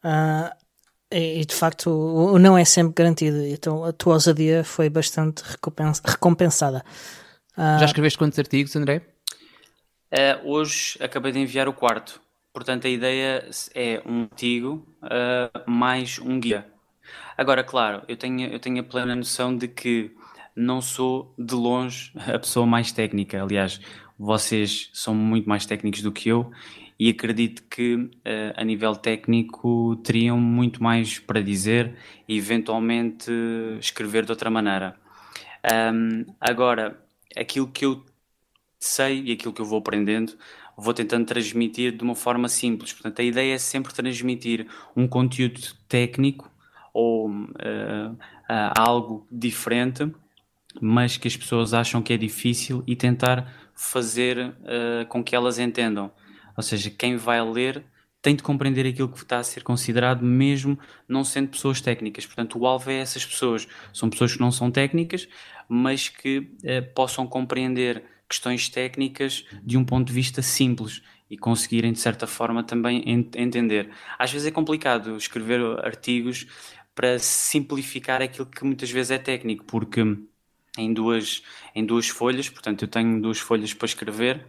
[0.05, 0.66] Uh,
[1.17, 3.45] e, de facto, o, não é sempre garantido.
[3.47, 5.43] Então a tua ousadia foi bastante
[6.05, 6.85] recompensada.
[7.57, 9.03] Uh, Já escreveste quantos artigos, André?
[10.13, 12.21] Uh, hoje acabei de enviar o quarto.
[12.53, 16.67] Portanto, a ideia é um artigo uh, mais um guia.
[17.37, 20.11] Agora, claro, eu tenho, eu tenho a plena noção de que
[20.55, 23.43] não sou de longe a pessoa mais técnica.
[23.43, 23.81] Aliás,
[24.19, 26.51] vocês são muito mais técnicos do que eu
[26.99, 28.11] e acredito que uh,
[28.57, 31.95] a nível técnico teriam muito mais para dizer
[32.29, 33.31] e eventualmente
[33.79, 34.97] escrever de outra maneira.
[35.93, 36.99] Um, agora,
[37.37, 38.05] aquilo que eu
[38.79, 40.33] sei e aquilo que eu vou aprendendo,
[40.77, 42.93] vou tentando transmitir de uma forma simples.
[42.93, 46.51] Portanto, a ideia é sempre transmitir um conteúdo técnico
[46.93, 48.17] ou uh, uh,
[48.79, 50.11] algo diferente,
[50.81, 55.59] mas que as pessoas acham que é difícil e tentar fazer uh, com que elas
[55.59, 56.11] entendam.
[56.57, 57.85] Ou seja, quem vai ler
[58.23, 62.27] tem de compreender aquilo que está a ser considerado, mesmo não sendo pessoas técnicas.
[62.27, 63.69] Portanto, o alvo é essas pessoas.
[63.93, 65.29] São pessoas que não são técnicas,
[65.69, 71.93] mas que eh, possam compreender questões técnicas de um ponto de vista simples e conseguirem,
[71.93, 73.91] de certa forma, também ent entender.
[74.19, 76.47] Às vezes é complicado escrever artigos
[76.95, 80.03] para simplificar aquilo que muitas vezes é técnico, porque
[80.79, 81.43] em duas,
[81.75, 84.47] em duas folhas, portanto, eu tenho duas folhas para escrever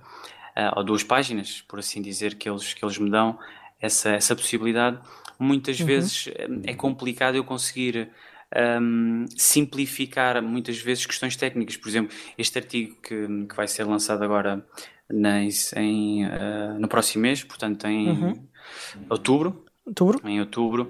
[0.76, 3.38] ou duas páginas, por assim dizer, que eles, que eles me dão
[3.80, 5.00] essa, essa possibilidade.
[5.40, 5.86] Muitas uhum.
[5.86, 8.10] vezes eh, é complicado eu conseguir
[8.82, 11.78] um, simplificar muitas vezes questões técnicas.
[11.78, 14.66] Por exemplo, este artigo que, que vai ser lançado agora
[15.10, 15.42] na,
[15.76, 18.48] em, uh, no próximo mês, portanto em uhum.
[19.10, 20.90] outubro, outubro, em outubro,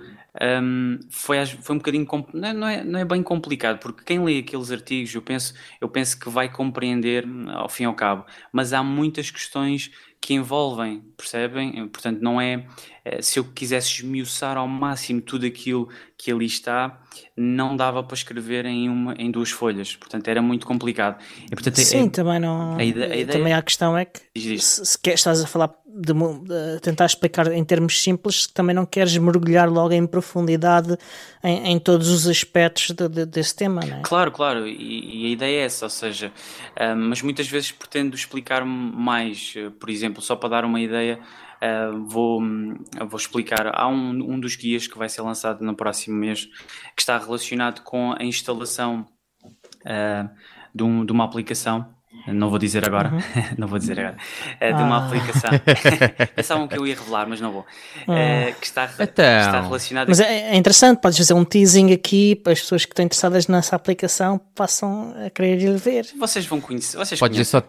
[0.61, 4.71] um, foi, foi um bocadinho não é, não é bem complicado porque quem lê aqueles
[4.71, 8.83] artigos eu penso eu penso que vai compreender ao fim e ao cabo mas há
[8.83, 11.87] muitas questões que envolvem, percebem?
[11.87, 12.65] Portanto, não é
[13.05, 16.99] eh, se eu quisesse esmiuçar ao máximo tudo aquilo que ali está,
[17.35, 19.95] não dava para escrever em, uma, em duas folhas.
[19.95, 21.21] Portanto, era muito complicado.
[21.45, 22.75] E, portanto, Sim, é, também não.
[22.75, 24.19] A ideia, a ideia, também a questão é que
[24.59, 28.85] se, se quer, estás a falar de, de, tentar explicar em termos simples, também não
[28.85, 30.97] queres mergulhar logo em profundidade
[31.43, 34.01] em, em todos os aspectos de, de, desse tema, não é?
[34.03, 34.67] Claro, claro.
[34.67, 36.31] E, e a ideia é essa, ou seja,
[36.75, 41.19] uh, mas muitas vezes pretendo explicar mais, uh, por exemplo só para dar uma ideia,
[41.61, 42.41] uh, vou,
[43.07, 43.71] vou explicar.
[43.73, 46.45] Há um, um dos guias que vai ser lançado no próximo mês
[46.95, 49.07] que está relacionado com a instalação
[49.43, 50.29] uh,
[50.73, 51.96] de, um, de uma aplicação
[52.33, 53.21] não vou dizer agora, uhum.
[53.57, 54.17] não vou dizer agora,
[54.55, 55.05] uh, de uma ah.
[55.05, 55.51] aplicação.
[56.35, 57.61] Pensavam que eu ia revelar, mas não vou.
[57.61, 59.05] Uh, que, está, então.
[59.07, 60.07] que está relacionado.
[60.07, 63.47] Mas é, é, interessante, podes fazer um teasing aqui para as pessoas que estão interessadas
[63.47, 66.07] nessa aplicação passam a querer ir ver.
[66.17, 66.97] Vocês vão conhecer.
[66.97, 67.63] Vocês podes dizer só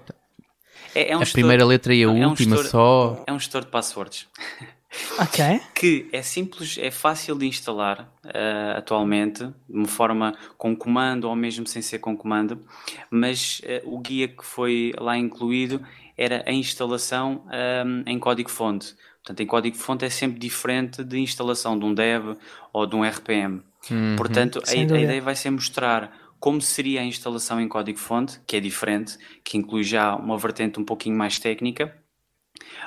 [0.94, 3.24] é, é um a gestor, primeira letra e a é última um gestor, só.
[3.26, 4.26] É um gestor de passwords.
[5.18, 5.61] Ok.
[5.74, 11.37] Que é simples, é fácil de instalar uh, atualmente, de uma forma com comando ou
[11.37, 12.64] mesmo sem ser com comando,
[13.11, 15.85] mas uh, o guia que foi lá incluído
[16.16, 18.96] era a instalação um, em código-fonte.
[19.22, 22.37] Portanto, em código-fonte é sempre diferente de instalação de um dev
[22.72, 23.62] ou de um RPM.
[23.90, 24.16] Uhum.
[24.16, 28.61] Portanto, a, a ideia vai ser mostrar como seria a instalação em código-fonte, que é
[28.61, 31.94] diferente, que inclui já uma vertente um pouquinho mais técnica,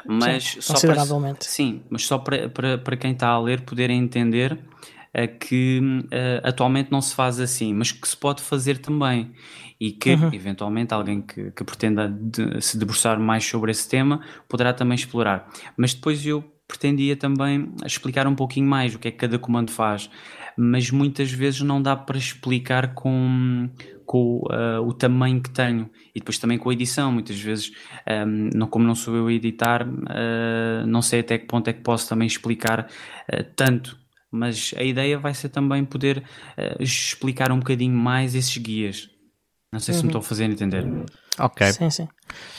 [0.05, 3.89] mas sim, só para, sim, mas só para, para, para quem está a ler poder
[3.89, 9.31] entender uh, que uh, atualmente não se faz assim, mas que se pode fazer também
[9.79, 10.29] e que uhum.
[10.34, 15.49] eventualmente alguém que, que pretenda de, se debruçar mais sobre esse tema poderá também explorar.
[15.75, 19.71] Mas depois eu pretendia também explicar um pouquinho mais o que é que cada comando
[19.71, 20.10] faz,
[20.58, 23.70] mas muitas vezes não dá para explicar com,
[24.06, 27.12] com uh, o tamanho que tenho e depois também com a edição.
[27.12, 27.72] Muitas vezes,
[28.28, 31.74] um, não, como não sou eu a editar, uh, não sei até que ponto é
[31.74, 32.88] que posso também explicar
[33.32, 34.00] uh, tanto.
[34.34, 36.24] Mas a ideia vai ser também poder
[36.80, 39.10] explicar um bocadinho mais esses guias.
[39.74, 40.00] Não sei uhum.
[40.00, 40.20] se me uhum.
[40.20, 40.86] estou a fazer entender.
[41.39, 41.72] Ok.
[41.72, 42.08] Sim, sim.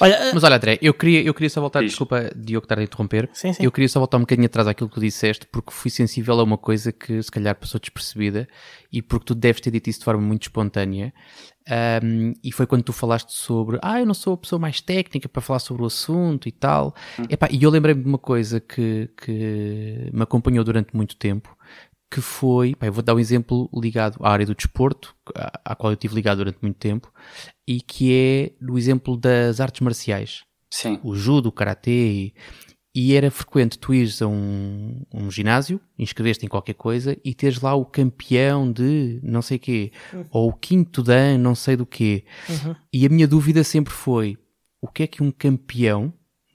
[0.01, 2.83] Olha, uh, Mas olha, André, eu queria, eu queria só voltar, desculpa, Diogo, estar a
[2.83, 3.29] interromper.
[3.33, 3.65] Sim, sim.
[3.65, 6.43] Eu queria só voltar um bocadinho atrás àquilo que tu disseste, porque fui sensível a
[6.43, 8.49] uma coisa que se calhar passou despercebida
[8.93, 11.13] e porque tu deves ter dito isso de forma muito espontânea.
[12.03, 15.29] Um, e foi quando tu falaste sobre, ah, eu não sou a pessoa mais técnica
[15.29, 16.95] para falar sobre o assunto e tal.
[17.19, 17.25] Hum.
[17.29, 21.57] Epá, e eu lembrei-me de uma coisa que, que me acompanhou durante muito tempo,
[22.12, 25.75] que foi, pá, eu vou dar um exemplo ligado à área do desporto, à, à
[25.75, 27.11] qual eu estive ligado durante muito tempo,
[27.66, 30.42] e que é do exemplo das artes marciais.
[30.70, 31.01] Sim.
[31.03, 32.35] O judo, o karatê, e,
[32.94, 37.62] e era frequente tu ires a um, um ginásio, inscreveste em qualquer coisa e teres
[37.62, 40.27] lá o campeão de não sei quê, uhum.
[40.31, 42.27] ou o quinto dan não sei do quê.
[42.46, 42.77] Uhum.
[42.92, 44.37] E a minha dúvida sempre foi,
[44.83, 46.12] o que é que um campeão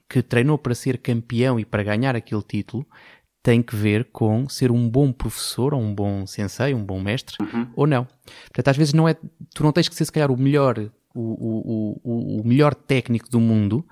[0.08, 2.86] que treinou para ser campeão e para ganhar aquele título
[3.48, 7.34] tem que ver com ser um bom professor, ou um bom sensei, um bom mestre,
[7.40, 7.66] uhum.
[7.74, 8.06] ou não.
[8.42, 9.16] Portanto, às vezes não é,
[9.54, 10.78] tu não tens que ser se calhar o melhor,
[11.14, 13.86] o, o, o, o melhor técnico do mundo,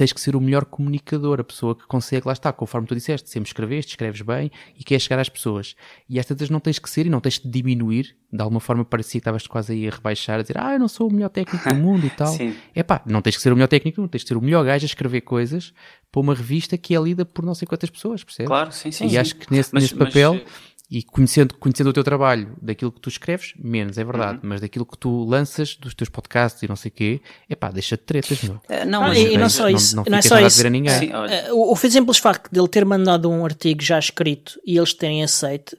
[0.00, 3.28] tens que ser o melhor comunicador, a pessoa que consegue, lá está, conforme tu disseste,
[3.28, 5.76] sempre escreveste, escreves bem e queres chegar às pessoas.
[6.08, 8.82] E estas vezes não tens que ser e não tens de diminuir, de alguma forma
[8.82, 11.28] parecia que estavas quase aí a rebaixar, a dizer, ah, eu não sou o melhor
[11.28, 12.34] técnico do mundo e tal.
[12.74, 14.86] É pá, não tens que ser o melhor técnico, tens que ser o melhor gajo
[14.86, 15.74] a escrever coisas
[16.10, 18.48] para uma revista que é lida por não sei quantas pessoas, percebes?
[18.48, 19.04] Claro, sim, sim.
[19.04, 19.18] E sim.
[19.18, 20.32] acho que nesse, mas, nesse papel.
[20.32, 24.48] Mas e conhecendo, conhecendo o teu trabalho, daquilo que tu escreves, menos, é verdade, uhum.
[24.48, 27.70] mas daquilo que tu lanças, dos teus podcasts e não sei o quê, é pá,
[27.70, 28.56] deixa-te tretas, meu.
[28.56, 30.66] Uh, não, mas, e, não só isso, não, não, não é só isso.
[30.66, 30.98] A ninguém.
[30.98, 34.92] Sim, uh, o, o simples facto dele ter mandado um artigo já escrito e eles
[34.92, 35.76] terem aceito,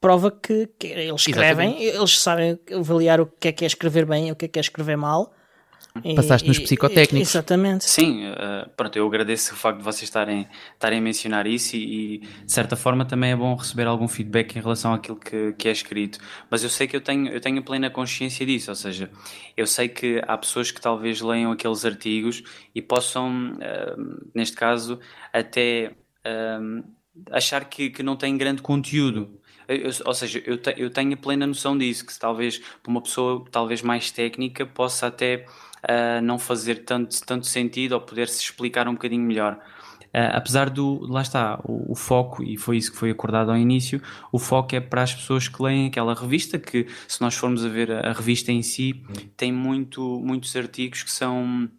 [0.00, 1.96] prova que, que eles escrevem, Exatamente.
[1.98, 4.58] eles sabem avaliar o que é que é escrever bem e o que é que
[4.58, 5.34] é escrever mal
[6.14, 7.30] Passaste nos psicotécnicos.
[7.30, 7.84] Exatamente.
[7.84, 12.14] Sim, uh, pronto, eu agradeço o facto de vocês estarem, estarem a mencionar isso e,
[12.14, 15.68] e, de certa forma também é bom receber algum feedback em relação àquilo que, que
[15.68, 16.18] é escrito.
[16.48, 19.10] Mas eu sei que eu tenho, eu tenho plena consciência disso, ou seja,
[19.56, 22.42] eu sei que há pessoas que talvez leiam aqueles artigos
[22.74, 25.00] e possam, uh, neste caso,
[25.32, 25.92] até
[26.26, 26.84] uh,
[27.30, 29.40] achar que, que não têm grande conteúdo.
[29.68, 33.00] Eu, ou seja, eu, te, eu tenho a plena noção disso, que talvez para uma
[33.00, 35.46] pessoa talvez mais técnica possa até
[35.84, 39.58] uh, não fazer tanto, tanto sentido ou poder-se explicar um bocadinho melhor.
[40.10, 43.56] Uh, apesar do, lá está, o, o, foco, e foi isso que foi acordado ao
[43.56, 47.64] início, o foco é para as pessoas que leem aquela revista, que se nós formos
[47.64, 49.04] a ver a, revista em si,
[49.36, 51.70] tem muito, muitos artigos que são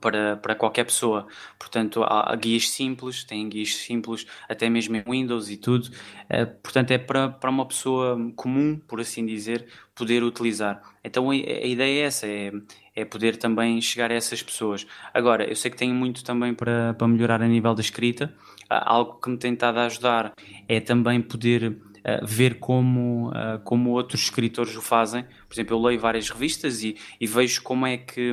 [0.00, 1.26] para, para qualquer pessoa.
[1.58, 5.88] Portanto, há, guias simples, tem guias simples até mesmo em Windows e tudo.
[6.30, 10.80] Uh, portanto, é para, para uma pessoa comum, por assim dizer, poder utilizar.
[11.04, 12.52] Então, a, a ideia é essa, é,
[12.96, 14.86] é poder também chegar a essas pessoas.
[15.14, 18.34] Agora, eu sei que tenho muito também para, para melhorar a nível da escrita.
[18.64, 20.32] Uh, algo que me tem estado a ajudar
[20.66, 21.78] é também poder
[22.22, 25.24] ver como, uh, como outros escritores o fazem.
[25.48, 28.32] Por exemplo, eu leio várias revistas e, e, vejo como é, que,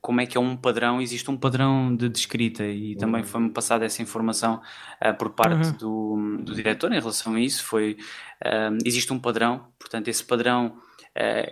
[0.00, 3.26] como é que é um padrão, existe um padrão de, de escrita e também uhum.
[3.26, 4.60] foi-me passada essa informação
[5.04, 6.36] uh, por parte uhum.
[6.38, 7.64] do, do diretor em relação a isso.
[7.64, 7.96] Foi,
[8.44, 10.76] uh, existe um padrão, portanto, esse padrão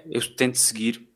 [0.09, 1.09] eu tento seguir.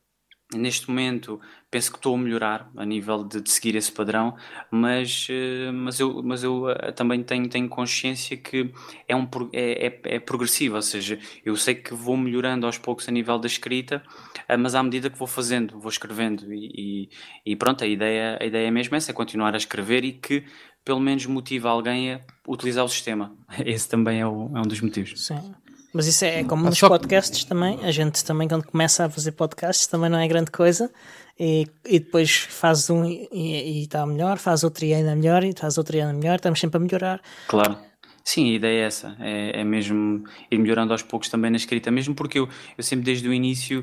[0.53, 1.39] Neste momento
[1.69, 4.35] penso que estou a melhorar a nível de, de seguir esse padrão,
[4.69, 8.73] mas, uh, mas eu, mas eu uh, também tenho, tenho consciência que
[9.07, 13.07] é, um, é, é, é, progressivo, ou seja, eu sei que vou melhorando aos poucos
[13.07, 14.03] a nível da escrita,
[14.49, 17.07] uh, mas à medida que vou fazendo, vou escrevendo e,
[17.45, 20.11] e, e, pronto, a ideia, a ideia é mesmo essa, é continuar a escrever e
[20.11, 20.43] que
[20.83, 23.33] pelo menos motive alguém a utilizar o sistema.
[23.65, 25.25] Esse também é, o, é um dos motivos.
[25.25, 25.53] Sim.
[25.93, 27.79] Mas isso é, é como nos podcasts também.
[27.83, 30.89] A gente também, quando começa a fazer podcasts, também não é grande coisa
[31.39, 35.77] e, e depois faz um e está melhor, faz outro e ainda melhor, e faz
[35.77, 37.21] outro e ainda melhor, estamos sempre a melhorar.
[37.47, 37.77] Claro.
[38.23, 41.89] Sim, a ideia é essa, é, é, mesmo ir melhorando aos poucos também na escrita,
[41.89, 43.79] mesmo porque eu, eu sempre desde o início,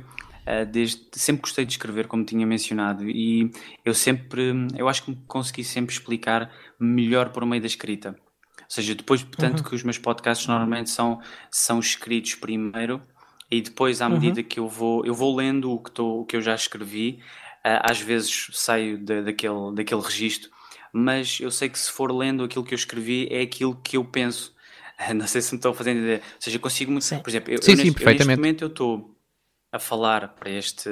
[0.47, 3.51] uh, desde, sempre gostei de escrever, como tinha mencionado, e
[3.85, 8.15] eu sempre, eu acho que consegui sempre explicar melhor por meio da escrita.
[8.69, 9.69] Ou seja, depois, tanto uhum.
[9.71, 13.01] que os meus podcasts normalmente são, são escritos primeiro
[13.51, 14.15] e depois, à uhum.
[14.15, 17.21] medida que eu vou, eu vou lendo o que, tô, o que eu já escrevi,
[17.65, 20.51] uh, às vezes saio de, daquele, daquele registro
[20.93, 24.05] mas eu sei que se for lendo aquilo que eu escrevi é aquilo que eu
[24.05, 24.55] penso.
[25.15, 26.23] Não sei se me estou fazendo ideia.
[26.25, 27.01] Ou seja, consigo.
[27.01, 27.19] Sim.
[27.21, 28.23] Por exemplo, eu, sim, eu, sim, neste, perfeitamente.
[28.23, 29.18] eu neste momento eu estou
[29.71, 30.89] a falar para este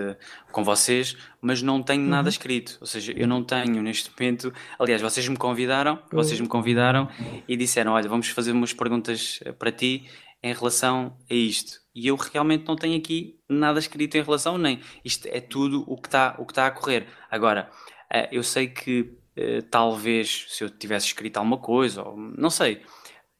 [0.53, 2.09] com vocês, mas não tenho uhum.
[2.09, 2.77] nada escrito.
[2.81, 4.53] Ou seja, eu não tenho neste momento.
[4.79, 7.09] Aliás, vocês me convidaram, vocês me convidaram
[7.49, 10.09] e disseram: Olha, vamos fazer umas perguntas eh, para ti
[10.43, 11.81] em relação a isto.
[11.95, 15.97] E eu realmente não tenho aqui nada escrito em relação, nem isto é tudo o
[15.97, 17.07] que está o que está a correr.
[17.31, 17.71] Agora,
[18.13, 22.83] eh, eu sei que eh, talvez se eu tivesse escrito alguma coisa, ou não sei,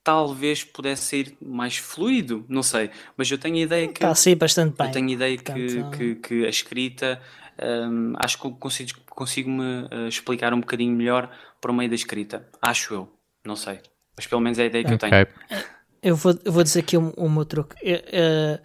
[0.07, 4.37] talvez pudesse ser mais fluido, não sei, mas eu tenho a ideia que está assim
[4.37, 4.87] bastante bem.
[4.87, 7.21] Eu tenho a ideia que, que, que, a escrita
[7.61, 11.29] um, acho que consigo, consigo me uh, explicar um bocadinho melhor
[11.61, 13.13] por meio da escrita, acho eu,
[13.45, 13.81] não sei,
[14.17, 15.09] mas pelo menos é a ideia que okay.
[15.09, 15.65] eu tenho.
[16.01, 17.75] Eu vou, eu vou dizer aqui o, o meu truque.
[17.83, 18.63] Eu, uh,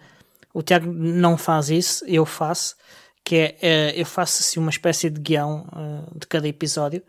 [0.54, 2.76] o Tiago não faz isso, eu faço,
[3.24, 5.66] que é, uh, eu faço assim uma espécie de guião
[6.14, 7.02] de cada episódio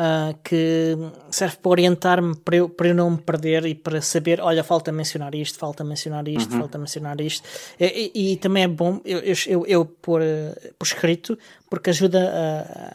[0.00, 0.96] uh, que
[1.30, 4.90] serve para orientar-me para eu, para eu não me perder e para saber, olha, falta
[4.90, 6.60] mencionar isto, falta mencionar isto, uhum.
[6.60, 7.46] falta mencionar isto.
[7.78, 10.22] E, e, e, também é bom eu, eu, eu pôr
[10.78, 11.38] por escrito,
[11.68, 12.18] porque ajuda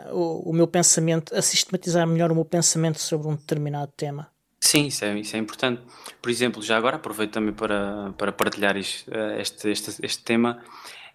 [0.07, 4.27] a, o, o meu pensamento, a sistematizar melhor o meu pensamento sobre um determinado tema.
[4.59, 5.81] Sim, isso é, isso é importante.
[6.19, 10.59] Por exemplo, já agora aproveito também para, para partilhar isto, este, este, este tema,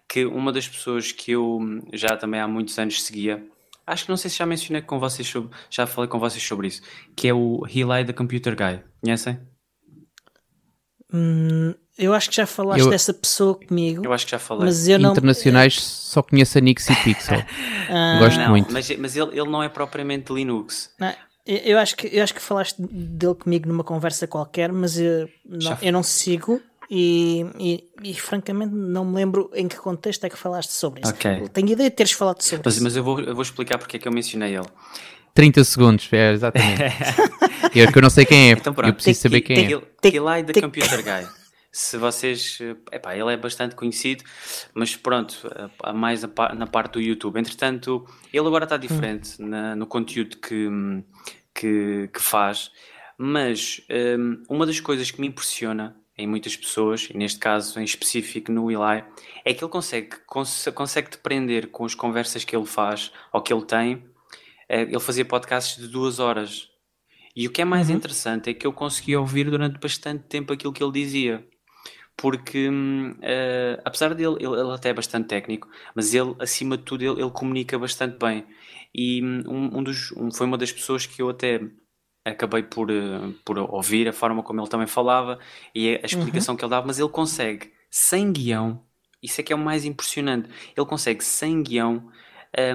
[0.07, 1.59] que uma das pessoas que eu
[1.91, 3.43] já também há muitos anos seguia,
[3.91, 6.67] acho que não sei se já mencionei com vocês sobre, já falei com vocês sobre
[6.67, 6.81] isso,
[7.15, 8.81] que é o Eli the Computer Guy.
[9.01, 9.39] Conhecem?
[11.13, 14.05] Hum, eu acho que já falaste eu, dessa pessoa comigo.
[14.05, 14.65] Eu acho que já falei.
[14.65, 15.11] Mas eu não...
[15.11, 17.43] Internacionais só conheço a Nix e Pixel.
[17.89, 18.71] ah, Gosto não, muito.
[18.71, 20.89] Mas, mas ele, ele não é propriamente Linux.
[20.97, 21.13] Não,
[21.45, 25.77] eu, acho que, eu acho que falaste dele comigo numa conversa qualquer, mas eu não,
[25.81, 26.61] eu não sigo
[26.93, 31.13] e, e, e, francamente não me lembro em que contexto é que falaste sobre isso.
[31.13, 31.47] Okay.
[31.47, 32.83] Tenho ideia de teres falado sobre mas, isso.
[32.83, 34.67] Mas eu vou, eu vou explicar porque é que eu mencionei ele.
[35.33, 36.81] 30 segundos, é, exatamente.
[37.73, 39.81] eu, que eu não sei quem é, então, pronto, eu preciso saber quem é.
[40.03, 41.29] Eli the Computer Guy.
[41.71, 42.59] Se vocês.
[42.91, 44.25] Epá, ele é bastante conhecido,
[44.73, 45.49] mas pronto,
[45.81, 47.39] a mais na parte do YouTube.
[47.39, 49.47] Entretanto, ele agora está diferente hum.
[49.47, 50.67] na, no conteúdo que,
[51.55, 52.69] que, que faz,
[53.17, 53.81] mas
[54.19, 58.51] um, uma das coisas que me impressiona em muitas pessoas, e neste caso em específico
[58.51, 59.03] no Eli,
[59.45, 63.41] é que ele consegue, cons consegue te prender com as conversas que ele faz ou
[63.41, 64.03] que ele tem.
[64.69, 66.69] Eh, ele fazia podcasts de duas horas.
[67.35, 67.95] E o que é mais uhum.
[67.95, 71.47] interessante é que eu consegui ouvir durante bastante tempo aquilo que ele dizia.
[72.17, 77.03] Porque, uh, apesar dele, ele, ele até é bastante técnico, mas ele, acima de tudo,
[77.03, 78.45] ele, ele comunica bastante bem.
[78.93, 81.61] E hum, um, um dos, um, foi uma das pessoas que eu até
[82.23, 85.39] acabei por, eh, por ouvir a forma como ele também falava
[85.73, 86.57] e a explicação uhum.
[86.57, 88.81] que ele dava, mas ele consegue, sem guião,
[89.21, 92.11] isso é que é o mais impressionante, ele consegue, sem guião,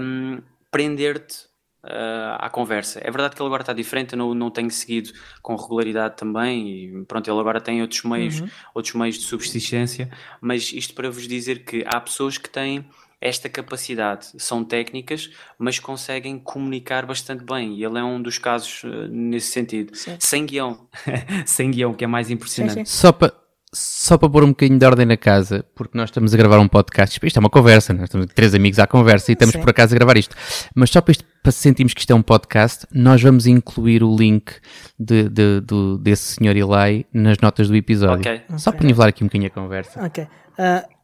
[0.01, 0.41] um,
[0.71, 1.47] prender-te
[1.85, 3.01] uh, à conversa.
[3.03, 6.69] É verdade que ele agora está diferente, eu não, não tenho seguido com regularidade também,
[6.69, 8.49] e pronto, ele agora tem outros meios, uhum.
[8.75, 12.87] outros meios de subsistência, mas isto para vos dizer que há pessoas que têm
[13.21, 14.29] esta capacidade.
[14.39, 17.75] São técnicas, mas conseguem comunicar bastante bem.
[17.75, 19.95] E ele é um dos casos uh, nesse sentido.
[19.97, 20.17] Sim.
[20.19, 20.89] Sem guião.
[21.47, 22.75] Sem guião, que é mais impressionante.
[22.75, 22.99] Sim, sim.
[22.99, 23.33] Só para
[23.73, 26.69] só para pôr um bocadinho de ordem na casa, porque nós estamos a gravar um
[26.69, 29.61] podcast, isto é uma conversa, nós estamos três amigos à conversa e estamos Sim.
[29.61, 30.35] por acaso a gravar isto.
[30.75, 34.17] Mas só para, isto, para sentirmos que isto é um podcast, nós vamos incluir o
[34.17, 34.53] link
[34.99, 38.21] de, de, de desse senhor Eli nas notas do episódio.
[38.21, 38.41] Okay.
[38.57, 38.79] Só okay.
[38.79, 40.07] para nivelar aqui um bocadinho a conversa.
[40.07, 40.25] Ok.
[40.25, 40.96] Uh,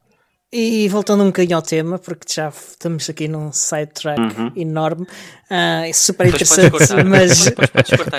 [0.53, 4.53] e voltando um bocadinho ao tema, porque já estamos aqui num sidetrack uhum.
[4.55, 6.70] enorme, uh, é super interessante,
[7.09, 7.46] mas.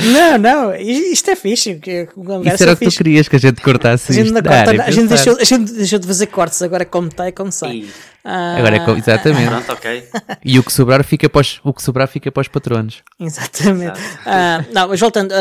[0.02, 1.80] não, não, isto é fixe.
[1.80, 4.12] Isso era o que tu querias que a gente cortasse.
[4.12, 7.08] A gente, isto, corta, a, gente deixou, a gente deixou de fazer cortes, agora como
[7.08, 7.82] está e como sai.
[8.26, 9.50] Uh, agora é exatamente.
[9.50, 10.04] Pronto, okay.
[10.44, 13.04] E o que sobrar fica para os, o que sobrar fica para os patronos.
[13.20, 14.00] Exatamente.
[14.00, 15.36] Uh, não, mas voltando,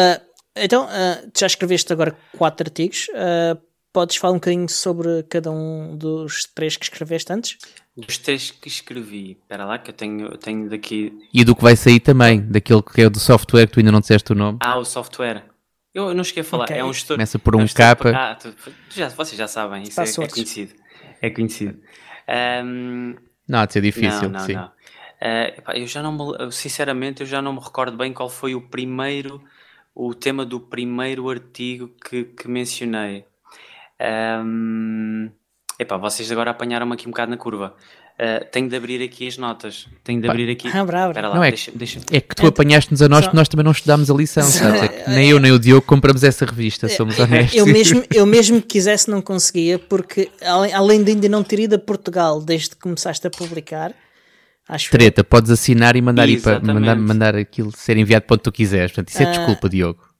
[0.54, 0.86] então
[1.34, 3.06] já escreveste agora quatro artigos.
[3.92, 7.58] Podes falar um bocadinho sobre cada um dos três que escreveste antes?
[7.94, 11.12] Dos três que escrevi, espera lá que eu tenho, eu tenho daqui.
[11.32, 14.00] E do que vai sair também, daquele que é do software que tu ainda não
[14.00, 14.58] disseste o nome.
[14.62, 15.44] Ah, o software.
[15.92, 16.78] Eu não cheguei a falar, okay.
[16.78, 17.16] é um gestor.
[17.16, 18.10] Começa por um, um capa.
[18.16, 18.54] Ah, tu,
[18.88, 20.74] já, vocês já sabem, isso é, é, conhecido.
[21.20, 21.78] É conhecido.
[22.64, 23.14] Um...
[23.46, 24.54] Não, há de ser difícil, não, não, sim.
[24.54, 24.66] Não.
[24.68, 28.62] Uh, eu já não me, sinceramente, eu já não me recordo bem qual foi o
[28.62, 29.42] primeiro
[29.94, 33.26] o tema do primeiro artigo que, que mencionei.
[34.02, 35.30] Um,
[35.78, 37.74] epá, vocês agora apanharam-me aqui um bocado na curva.
[38.12, 39.88] Uh, tenho de abrir aqui as notas.
[40.04, 40.68] Tenho de abrir aqui.
[40.72, 41.14] Ah, bravo.
[41.18, 41.98] Lá, Não, é, deixa, deixa...
[42.10, 44.82] é que tu apanhaste-nos a nós, que nós também não estudámos a lição, sabes?
[44.82, 47.58] É que nem eu nem o Diogo compramos essa revista, somos honestos.
[47.58, 51.74] Eu mesmo, eu mesmo que quisesse não conseguia, porque além, de ainda não ter ido
[51.74, 53.92] a Portugal desde que começaste a publicar,
[54.68, 54.90] acho.
[54.90, 58.52] Treta, podes assinar e mandar, ir para, mandar, mandar aquilo ser enviado para onde tu
[58.52, 58.92] quiseres.
[58.92, 59.30] Portanto, isso é Ah.
[59.30, 60.11] desculpa, Diogo.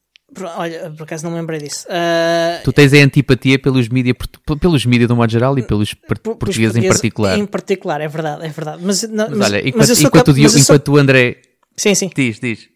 [0.57, 1.87] Olha, por acaso não me lembrei disso.
[1.91, 4.15] Ah, Tu tens a antipatia pelos mídia,
[4.61, 7.39] pelos mídia de um modo geral e pelos par- por- pelos portugueses em particular.
[7.39, 8.83] Em particular, é verdade, é verdade.
[8.83, 10.97] Mas, não, Mas, olha, mas enquanto, eu sou enquanto, cap- mas eu sou- enquanto o
[10.97, 11.37] André.
[11.77, 12.11] Sim, sim.
[12.15, 12.69] Diz, diz.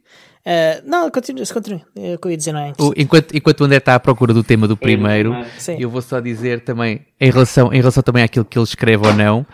[0.45, 1.81] Ah, não, continua, continua.
[1.97, 2.73] É o que eu ia dizer, não é?
[2.79, 5.77] O- enquanto, enquanto o André está à procura do tema do primeiro, Sim.
[5.81, 9.13] eu vou só dizer também, em relação, em relação também àquilo que ele escreve ou
[9.15, 9.45] não,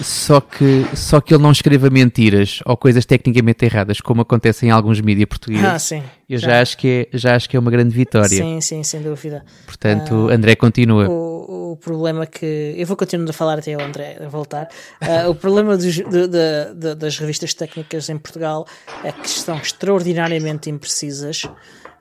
[0.00, 4.70] só que, só que ele não escreva mentiras ou coisas tecnicamente erradas, como acontece em
[4.70, 5.64] alguns mídias portugueses.
[5.66, 6.02] Ah, sim.
[6.28, 8.28] eu já acho, que é, já acho que é uma grande vitória.
[8.28, 9.44] Sim, sim, sem dúvida.
[9.66, 11.08] Portanto, André continua.
[11.08, 12.74] O, o problema que.
[12.76, 14.68] Eu vou continuando a falar até o André voltar.
[15.00, 18.66] Ah, o problema dos- de- de- de- das revistas técnicas em Portugal
[19.04, 21.42] é que estão extraordinariamente imprecisas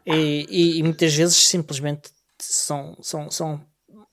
[0.06, 3.62] e, e- e muitas vezes simplesmente são, são, são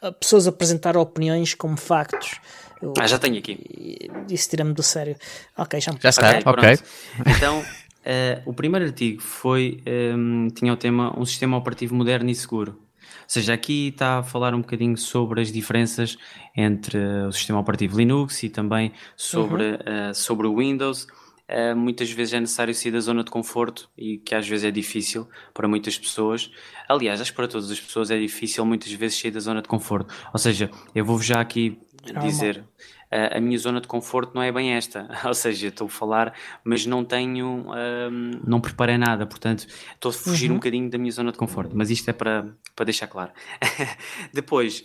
[0.03, 2.41] a pessoas a apresentar opiniões como factos.
[2.83, 4.09] Eu- Ah, já tenho aqui.
[4.29, 5.17] Isso tira-me do sério.
[5.57, 6.43] Ok, já me Já está, ok.
[6.43, 6.83] pronto.
[7.37, 7.65] Então,
[8.05, 12.73] eh, o primeiro artigo foi, ehm, tinha o tema Um Sistema Operativo Moderno e Seguro.
[12.73, 16.17] Ou seja, aqui está a falar um bocadinho sobre as diferenças
[16.57, 21.07] entre eh, o sistema operativo Linux e também sobre, eh, sobre o Windows.
[21.53, 24.71] Eh, muitas vezes é necessário sair da zona de conforto e que às vezes é
[24.71, 26.49] difícil para muitas pessoas.
[26.89, 29.67] Aliás, acho que para todas as pessoas é difícil muitas vezes sair da zona de
[29.69, 30.15] conforto.
[30.33, 31.77] Ou seja, eu vou já aqui.
[32.23, 32.65] Dizer
[33.11, 36.33] a a minha zona de conforto não é bem esta, ou seja, estou a falar,
[36.63, 41.11] mas não tenho, hum, não preparei nada, portanto, estou a fugir um bocadinho da minha
[41.11, 42.47] zona de conforto, mas isto é para,
[42.77, 43.33] para deixar claro.
[44.33, 44.85] Depois,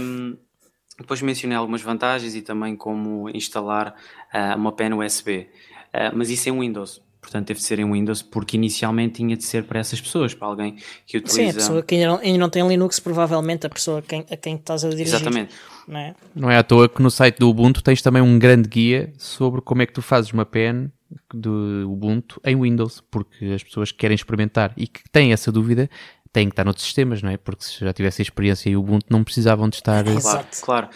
[0.00, 0.36] hum,
[0.98, 3.94] depois mencionei algumas vantagens e também como instalar
[4.32, 5.48] ah, uma pen USB,
[5.92, 7.02] Ah, mas isso em Windows.
[7.20, 10.46] Portanto, teve de ser em Windows, porque inicialmente tinha de ser para essas pessoas, para
[10.46, 11.42] alguém que utiliza.
[11.42, 14.24] Sim, a pessoa que ainda não, ainda não tem Linux, provavelmente a pessoa a quem,
[14.30, 15.14] a quem estás a dirigir.
[15.14, 15.52] Exatamente.
[15.86, 16.14] Não é?
[16.34, 19.60] Não é à toa que no site do Ubuntu tens também um grande guia sobre
[19.60, 20.90] como é que tu fazes uma pen
[21.32, 25.88] do Ubuntu em Windows, porque as pessoas que querem experimentar e que têm essa dúvida
[26.32, 27.38] têm que estar noutros sistemas, não é?
[27.38, 30.60] Porque se já tivessem experiência em Ubuntu não precisavam de estar Claro, Exato.
[30.60, 30.88] claro.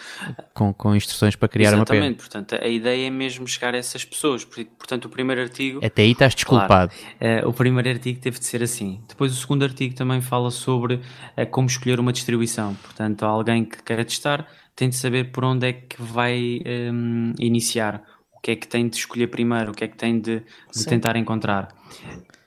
[0.53, 1.95] com, com instruções para criar uma pen.
[1.97, 4.45] Exatamente, portanto, a ideia é mesmo chegar a essas pessoas.
[4.45, 5.83] Por- Portanto, o primeiro artigo.
[5.83, 6.91] Até aí estás desculpado.
[7.19, 9.01] Eh, o primeiro artigo teve de ser assim.
[9.07, 10.99] Depois, o segundo artigo também fala sobre
[11.35, 12.75] eh, como escolher uma distribuição.
[12.75, 18.03] Portanto, alguém que queira testar tem de saber por onde é que vai ehm, iniciar.
[18.35, 20.41] O que é que tem de escolher primeiro, o que é que tem de,
[20.73, 21.67] de tentar encontrar.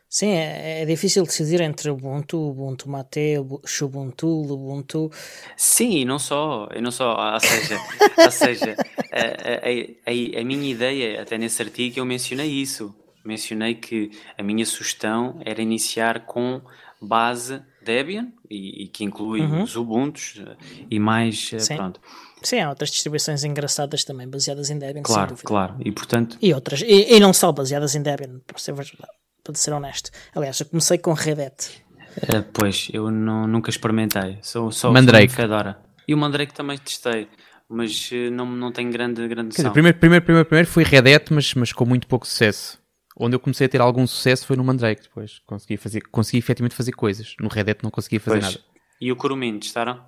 [0.09, 5.11] Sim, é, é difícil decidir entre Ubuntu, Ubuntu Mate, Ubu- Xubuntu, Ubuntu.
[5.57, 7.79] Sim, e não só, e não só, ou seja,
[8.25, 8.77] ou seja
[9.12, 12.95] a, a- a- a minha ideia, até nesse artigo, eu mencionei isso.
[13.25, 16.61] Mencionei que a minha sugestão era iniciar com
[17.01, 20.57] base Debian, e, e que inclui os Ubuntus eh,
[20.91, 21.76] e mais, eh, Sim.
[21.76, 22.01] pronto.
[22.43, 25.47] Sim, há outras distribuições engraçadas também, baseadas em Debian, sem Claro, dúvida.
[25.47, 25.76] claro.
[25.85, 29.09] E portanto, E outras, e, e não só baseadas em Debian, para ser, verdade,
[29.43, 30.11] para ser honesto.
[30.35, 31.70] Aliás, eu comecei com Red Hat.
[32.16, 34.39] eh, pois, eu não- nunca experimentei.
[34.43, 35.28] Sou só Mandrake.
[35.28, 35.78] sou Fedora.
[36.07, 37.28] E o Mandrake também testei,
[37.68, 41.55] mas não, não tenho grande, grande dizer, primeiro, primeiro, primeiro, primeiro foi Red Hat, mas,
[41.55, 42.78] mas com muito pouco sucesso.
[43.17, 45.41] Onde eu comecei a ter algum sucesso foi no Mandrake depois.
[45.47, 47.35] Consegui, fazer, consegui efetivamente fazer coisas.
[47.41, 48.55] No Red Hat não conseguia fazer Pois.
[48.55, 48.65] nada.
[49.01, 50.05] E o Kurumin, testaram?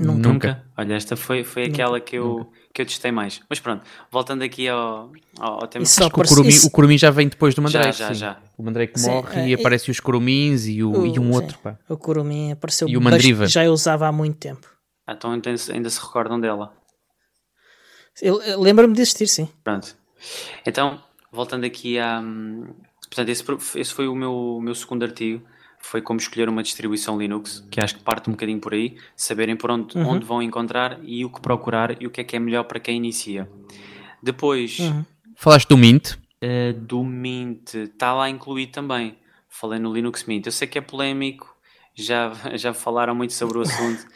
[0.00, 0.64] Nunca.
[0.76, 3.42] Olha, esta foi, foi aquela que eu, que eu testei mais.
[3.48, 5.82] Mas pronto, voltando aqui ao, ao, ao tema.
[5.82, 7.92] E só O por Kurumi, isso- o Kurumi já vem depois do Mandrake.
[7.98, 8.20] Já, já, sim.
[8.20, 8.42] já.
[8.56, 11.34] O Mandrake Sim, morre eh, e e- aparecem os Kurumins e, o, e um sim,
[11.34, 11.58] outro.
[11.58, 11.78] Pá.
[11.90, 13.46] O Kurumin apareceu E o Mandriva.
[13.46, 14.66] já eu usava há muito tempo.
[15.06, 16.72] Ah, Então ainda, se- ainda se recordam dela.
[18.58, 19.48] Lembro-me de existir, sim.
[19.62, 19.94] Pronto.
[20.66, 21.02] Então,
[21.32, 22.20] voltando aqui a.
[22.20, 22.66] hum,
[23.08, 23.44] Portanto, esse,
[23.78, 25.42] esse foi o meu, meu segundo artigo.
[25.78, 29.56] Foi como escolher uma distribuição Linux, que acho que parte um bocadinho por aí, saberem
[29.56, 30.08] por onde, Uhum.
[30.10, 32.78] onde vão encontrar e o que procurar e o que é que é melhor para
[32.80, 33.50] quem inicia.
[34.22, 35.04] Depois, Uhum.
[35.36, 36.12] Falaste do Mint.
[36.42, 39.16] Uh, do Mint está lá incluído também.
[39.48, 40.46] Falei no Linux Mint.
[40.46, 41.54] Eu sei que é polémico,
[41.94, 44.06] já, já falaram muito sobre o assunto.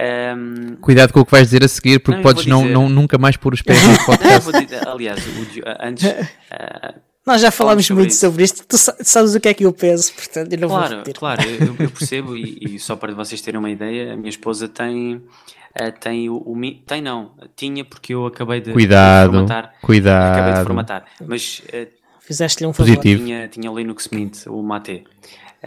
[0.00, 2.74] Um, Cuidado com o que vais dizer a seguir, porque Não, podes vou não, dizer.
[2.74, 4.50] não, nunca mais pôr os pés no podcast.
[4.50, 6.04] vou dizer- aliás, o Di- antes.
[6.04, 8.20] uh, Nós já falámos sobre muito isso.
[8.20, 8.66] sobre isto.
[8.66, 11.14] Tu sa- sabes o que é que eu penso, portanto, eu não vou claro, repetir.
[11.18, 14.68] claro, eu, eu percebo, e, e só para vocês terem uma ideia, a minha esposa
[14.68, 15.14] tem.
[15.16, 15.22] uh,
[16.00, 16.54] tem o, o.
[16.86, 19.58] Tem não, tinha porque eu acabei de, de Cuidado, formatar.
[19.58, 20.64] Acabei de cuidado.
[20.66, 21.04] formatar.
[21.26, 21.86] Mas uh,
[22.20, 22.90] Fizeste-lhe um favor.
[22.96, 23.22] Positivo.
[23.24, 25.04] Tinha, tinha Linux Mint, o Mate.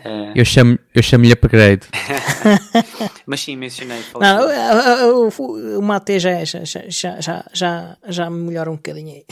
[0.06, 1.88] Uh, Eu chamo- eu chamo-lhe upgrade.
[3.26, 4.00] mas sim, mencionei.
[4.20, 8.76] Não, o, o, Mate já, é- já, já, já, já, já, já me melhora um
[8.76, 9.26] bocadinho aí.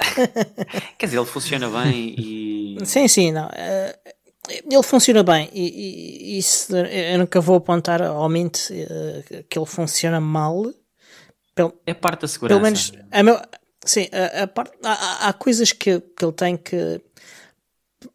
[0.98, 2.78] Quer dizer, ele funciona bem e.
[2.84, 3.48] Sim, sim, não.
[3.52, 3.98] eh,
[4.48, 9.58] ele funciona bem e, e- e isso, eu nunca vou apontar ao Mint eh, que
[9.58, 10.64] ele funciona mal.
[11.54, 12.58] Pelo, É parte da segurança.
[12.58, 13.38] pelo menos, a meu,
[13.84, 17.00] sim, a, a parte, há, há- há coisas que, que ele tem que.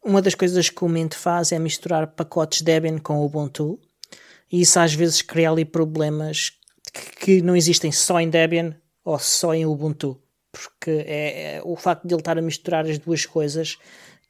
[0.04, 3.80] Uma das coisas que o Mint faz é misturar pacotes Debian com Ubuntu
[4.52, 6.54] e isso às vezes cria ali problemas
[7.20, 10.22] que, não existem só em Debian ou só em Ubuntu.
[10.52, 13.78] Porque é, é o facto de ele estar a misturar as duas coisas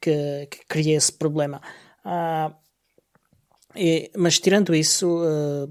[0.00, 1.60] que, que cria esse problema.
[2.04, 2.52] Ah,
[3.74, 5.68] e- mas tirando isso, ah,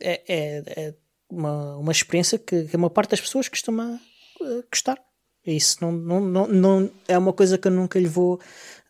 [0.00, 0.94] é, é- é
[1.28, 4.00] uma, uma experiência que, que uma parte das pessoas costuma
[4.42, 4.98] ah, gostar.
[5.46, 8.40] Isso não, não, não, não é uma coisa que eu nunca lhe vou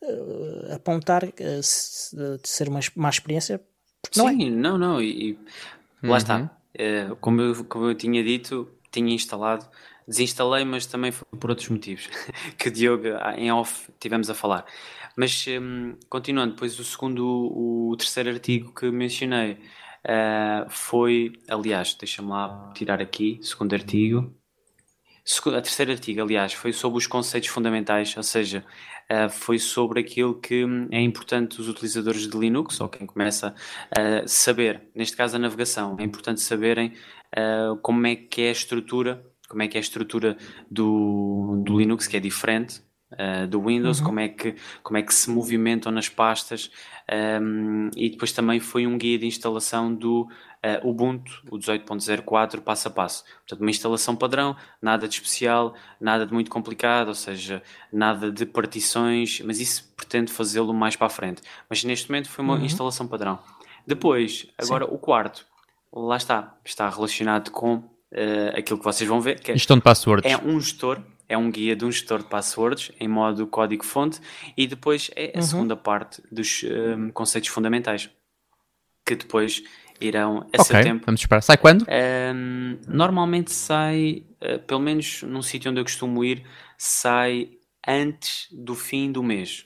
[0.03, 3.61] ah, apontar ah, se- de ser uma má experiência.
[4.15, 4.31] Não é.
[4.31, 5.01] Sim, não, não.
[5.01, 5.37] E, e
[6.07, 6.59] lá está.
[6.73, 9.67] Eh, como, eu, como eu tinha dito, tinha instalado,
[10.07, 12.07] desinstalei, mas também foi por outros motivos
[12.57, 14.65] que o Diogo ah, em off tivemos a falar.
[15.15, 19.57] Mas hum, continuando, depois o segundo, o, o terceiro artigo que mencionei
[20.69, 24.33] foi, aliás, deixa-me lá tirar aqui, segundo artigo.
[25.47, 28.63] A terceiro artigo, aliás, foi sobre os conceitos fundamentais, ou seja,
[29.11, 33.53] uh, foi sobre aquilo que hum, é importante os utilizadores de Linux, ou quem começa
[33.91, 36.93] a saber, neste caso a navegação, é importante saberem
[37.37, 40.37] uh, como é que é a estrutura, como é que é a estrutura
[40.71, 42.81] do, do Linux, que é diferente
[43.13, 46.71] uh, do Windows, como, é que, como é que se movimentam nas pastas,
[47.41, 52.87] um, e depois também foi um guia de instalação do uh, Ubuntu, o 18.04, passo
[52.87, 53.23] a passo.
[53.39, 58.45] Portanto, uma instalação padrão, nada de especial, nada de muito complicado, ou seja, nada de
[58.45, 61.41] partições, mas isso pretende fazê-lo mais para a frente.
[61.69, 63.39] Mas neste momento foi uma instalação padrão.
[63.85, 65.45] Depois, agora o quarto,
[65.93, 70.29] lá está, está relacionado com uh, aquilo que vocês vão ver, que é de passwords.
[70.29, 74.19] é um gestor, é um guia de um gestor de passwords em modo código-fonte
[74.55, 75.39] e depois é Uhum.
[75.39, 78.09] a segunda parte dos hum, conceitos fundamentais
[79.05, 79.63] que depois
[79.99, 81.05] irão a seu ok, tempo.
[81.05, 81.41] vamos esperar.
[81.41, 81.85] Sai quando?
[81.89, 86.43] Hum, normalmente sai, uh, pelo menos num sítio onde eu costumo ir,
[86.77, 87.49] sai
[87.87, 89.65] antes do fim do mês.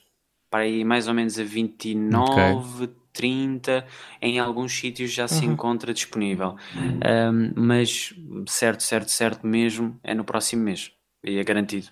[0.50, 3.86] Para aí mais ou menos a 29, 30,
[4.22, 5.28] em alguns sítios já Uhum.
[5.28, 6.56] se encontra disponível.
[6.76, 8.14] Um, mas
[8.48, 10.92] certo, certo, certo mesmo é no próximo mês.
[11.24, 11.88] E é garantido.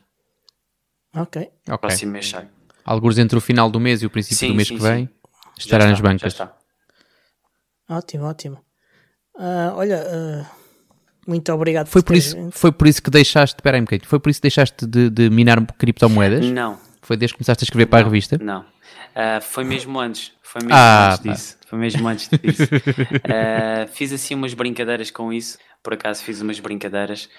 [1.16, 1.42] Ok.
[1.68, 1.88] No Ok.
[1.88, 2.48] próximo mês sai.
[2.86, 5.10] Alguns entre o final do mês e o princípio Sim, do mês sim, que vem
[5.58, 6.34] estará nas bancas.
[6.34, 6.56] está.
[7.90, 8.64] Ótimo, ótimo.
[9.38, 10.52] Ah, olha, ah,
[11.28, 12.52] muito obrigado Foi por, teres isso, vindo.
[12.52, 13.56] foi por isso que deixaste.
[13.58, 14.08] Espera aí um bocadinho.
[14.10, 16.46] Foi por isso que deixaste de, de minar criptomoedas?
[16.48, 18.38] Não, Foi desde que começaste a escrever para a revista?
[18.42, 18.66] Não.
[19.16, 20.32] Ah, foi mesmo antes.
[20.42, 21.32] Foi mesmo Ah, antes pá.
[21.34, 21.58] disso.
[21.68, 22.64] Foi mesmo antes disso.
[23.94, 25.58] Fiz assim umas brincadeiras com isso.
[25.84, 27.30] Por acaso fiz umas brincadeiras.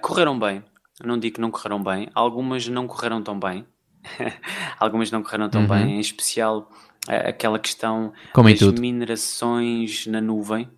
[0.00, 0.64] Correram bem.
[1.04, 2.08] Não digo que não correram bem.
[2.14, 3.64] Algumas não correram tão bem.
[4.78, 5.96] Algumas não correram tão bem.
[5.96, 6.70] Em especial
[7.08, 8.12] ah, aquela questão Uhum.
[8.32, 10.68] Como das minerações na nuvem.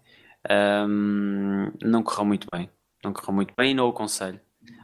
[0.49, 2.69] Ahm, não correu muito bem.
[3.05, 4.41] Não correu muito bem e não o aconselho.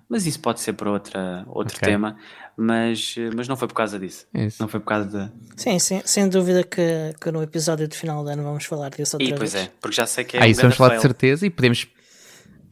[0.08, 1.88] Mas isso pode ser para outra, outro Ok.
[1.88, 2.16] tema.
[2.56, 4.26] Mas, mas não foi por causa disso.
[4.32, 4.56] Isso.
[4.62, 5.60] Não foi por causa de.
[5.60, 9.16] Sim, sim, sem dúvida que, que no episódio de final de ano vamos falar disso
[9.16, 9.66] outra E pois vez.
[9.66, 11.02] é, porque já sei que é ah, um isso vamos falar de fail.
[11.02, 11.86] certeza e podemos,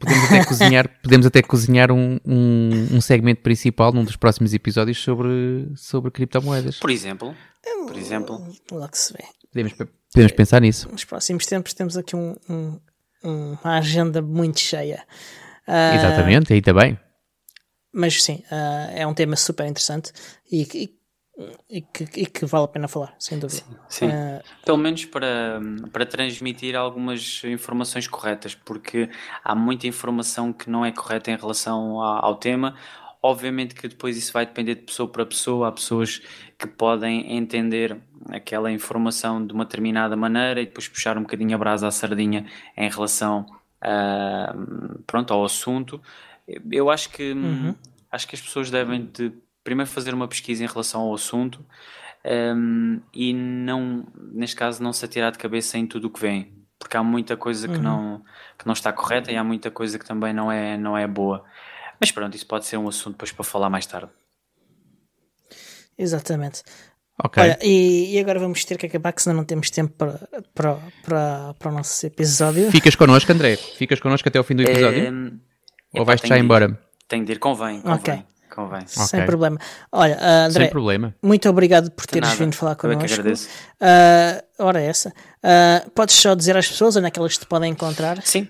[0.05, 4.99] podemos até cozinhar, podemos até cozinhar um, um, um segmento principal num dos próximos episódios
[5.03, 6.79] sobre, sobre criptomoedas.
[6.79, 7.35] Por exemplo,
[7.87, 8.39] por exemplo,
[8.71, 9.25] Logo se vê.
[9.53, 9.73] Podemos,
[10.13, 10.89] podemos pensar nisso.
[10.91, 12.81] Nos próximos tempos temos aqui um, um-
[13.25, 15.03] um- uma agenda muito cheia.
[15.67, 16.99] Ah, Exatamente, aí também.
[17.93, 20.13] Mas sim, ah, é um tema super interessante
[20.51, 20.91] e, que-
[21.69, 23.65] e, que, e que vale a pena falar, sem dúvida.
[23.89, 25.61] sim, Ah, pelo menos para,
[25.93, 29.11] para transmitir algumas informações corretas, porque
[29.43, 32.75] há muita informação que não é correta em relação a- ao tema.
[33.23, 35.69] Obviamente que depois isso vai depender de pessoa para pessoa.
[35.69, 36.21] Há pessoas
[36.59, 37.97] que podem entender
[38.31, 42.47] aquela informação de uma determinada maneira e depois puxar um bocadinho a brasa à sardinha
[42.77, 43.47] em relação
[43.81, 44.55] ah,
[45.07, 46.01] pronto, ao assunto.
[46.71, 47.75] Eu acho que hum,
[48.11, 49.33] acho que as pessoas devem de
[49.65, 51.65] primeiro fazer uma pesquisa em relação ao assunto
[52.55, 56.53] hum, e não, neste caso, não se atirar de cabeça em tudo o que vem,
[56.79, 58.23] porque há muita coisa que, não,
[58.59, 61.45] que não está correta e há muita coisa que também não é, não é boa.
[61.99, 64.11] Mas pronto, isso pode ser um assunto depois para falar mais tarde.
[65.97, 66.63] exatamente.
[67.23, 67.41] Ok.
[67.41, 70.19] Olha, e, e agora vamos ter que acabar, que senão não temos tempo para,
[70.53, 72.71] para, para, para o nosso episódio.
[72.73, 73.57] Ficas connosco, André.
[73.57, 75.13] Ficas connosco até ao fim do episódio?
[75.13, 75.39] Hum,
[75.95, 76.77] Ou vais-te já embora?
[77.07, 77.95] Tenho de ir, convém, convém.
[77.95, 78.34] Ok.
[78.55, 78.81] Convém.
[78.83, 79.05] Okay.
[79.07, 79.59] Sem problema.
[79.93, 81.15] Olha, uh, André, Sem problema.
[81.23, 83.03] muito obrigado por teres vindo falar connosco.
[83.03, 83.49] Eu que agradeço.
[83.81, 85.11] Uh, ora, essa.
[85.11, 88.23] Uh, podes só dizer às pessoas onde é que elas te podem encontrar?
[88.23, 88.49] Sim.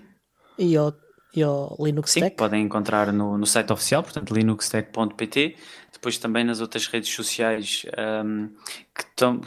[0.58, 0.92] E ao,
[1.34, 2.36] e ao Linux Sim, Tech?
[2.36, 5.56] podem encontrar no, no site oficial, portanto, linuxtech.pt
[6.04, 7.86] depois também nas outras redes sociais
[8.26, 8.50] um,
[8.94, 9.40] que estão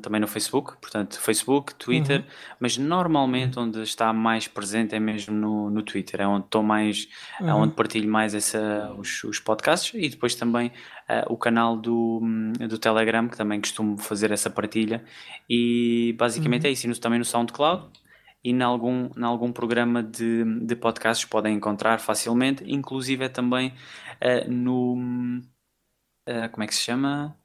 [0.00, 2.26] também no Facebook, portanto, Facebook, Twitter, uhum.
[2.58, 7.06] mas normalmente onde está mais presente é mesmo no, no Twitter, é onde estou mais,
[7.38, 7.50] é uhum.
[7.50, 12.22] é onde partilho mais essa, os, os podcasts e depois também uh, o canal do,
[12.66, 15.04] do Telegram, que também costumo fazer essa partilha.
[15.50, 16.70] E basicamente uhum.
[16.70, 17.88] é isso, e também no SoundCloud
[18.42, 23.68] e em algum, em algum programa de, de podcasts podem encontrar facilmente, inclusive é também
[24.22, 25.42] uh, no
[26.28, 27.36] Uh, como é que se chama?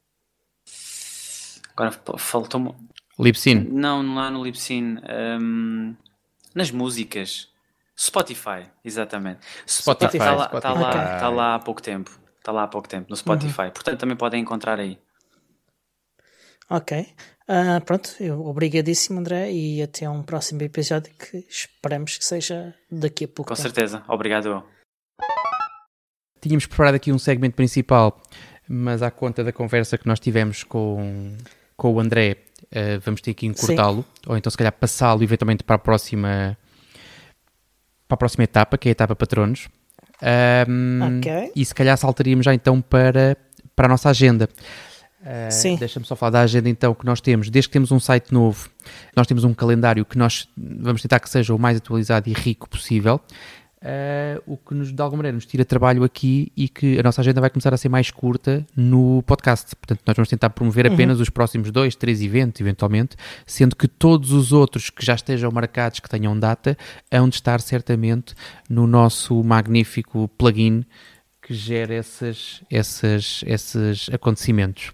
[1.75, 2.75] Agora faltou-me.
[3.17, 3.67] Libsyn?
[3.69, 4.97] Não, não é no Libsyn.
[5.39, 5.95] Um,
[6.55, 7.49] nas músicas.
[7.97, 9.41] Spotify, exatamente.
[9.67, 12.17] Spotify está lá, Está lá, tá lá há pouco tempo.
[12.37, 13.63] Está lá há pouco tempo no Spotify.
[13.63, 13.71] Uhum.
[13.71, 14.97] Portanto, também podem encontrar aí.
[16.69, 17.13] Ok.
[17.49, 23.25] Uh, pronto, eu, obrigadíssimo, André, e até um próximo episódio que esperamos que seja daqui
[23.25, 23.49] a pouco.
[23.49, 23.61] Com tempo.
[23.61, 24.03] certeza.
[24.07, 24.63] Obrigado.
[26.39, 28.21] Tínhamos preparado aqui um segmento principal
[28.69, 31.33] mas à conta da conversa que nós tivemos com,
[31.75, 35.75] com o André, uh, vamos ter que encurtá-lo, ou então se calhar passá-lo eventualmente para
[35.75, 36.55] a próxima
[38.07, 39.67] para a próxima etapa, que é a etapa patronos.
[40.67, 41.51] Um, okay.
[41.55, 43.37] E se calhar saltaríamos já então para,
[43.75, 44.49] para a nossa agenda.
[45.21, 45.75] Uh, Sim.
[45.75, 47.49] Deixa-me só falar da agenda então que nós temos.
[47.49, 48.67] Desde que temos um site novo,
[49.15, 52.67] nós temos um calendário que nós vamos tentar que seja o mais atualizado e rico
[52.67, 53.21] possível
[53.81, 57.21] uh, o que nos, de alguma maneira nos tira trabalho aqui e que a nossa
[57.21, 59.75] agenda vai começar a ser mais curta no podcast.
[59.75, 60.93] Portanto, nós vamos tentar promover uhum.
[60.93, 63.15] apenas os próximos dois, três eventos, eventualmente,
[63.45, 66.77] sendo que todos os outros que já estejam marcados, que tenham data,
[67.11, 68.33] hão de estar certamente
[68.69, 70.83] no nosso magnífico plugin
[71.41, 74.91] que gera esses, esses, esses acontecimentos.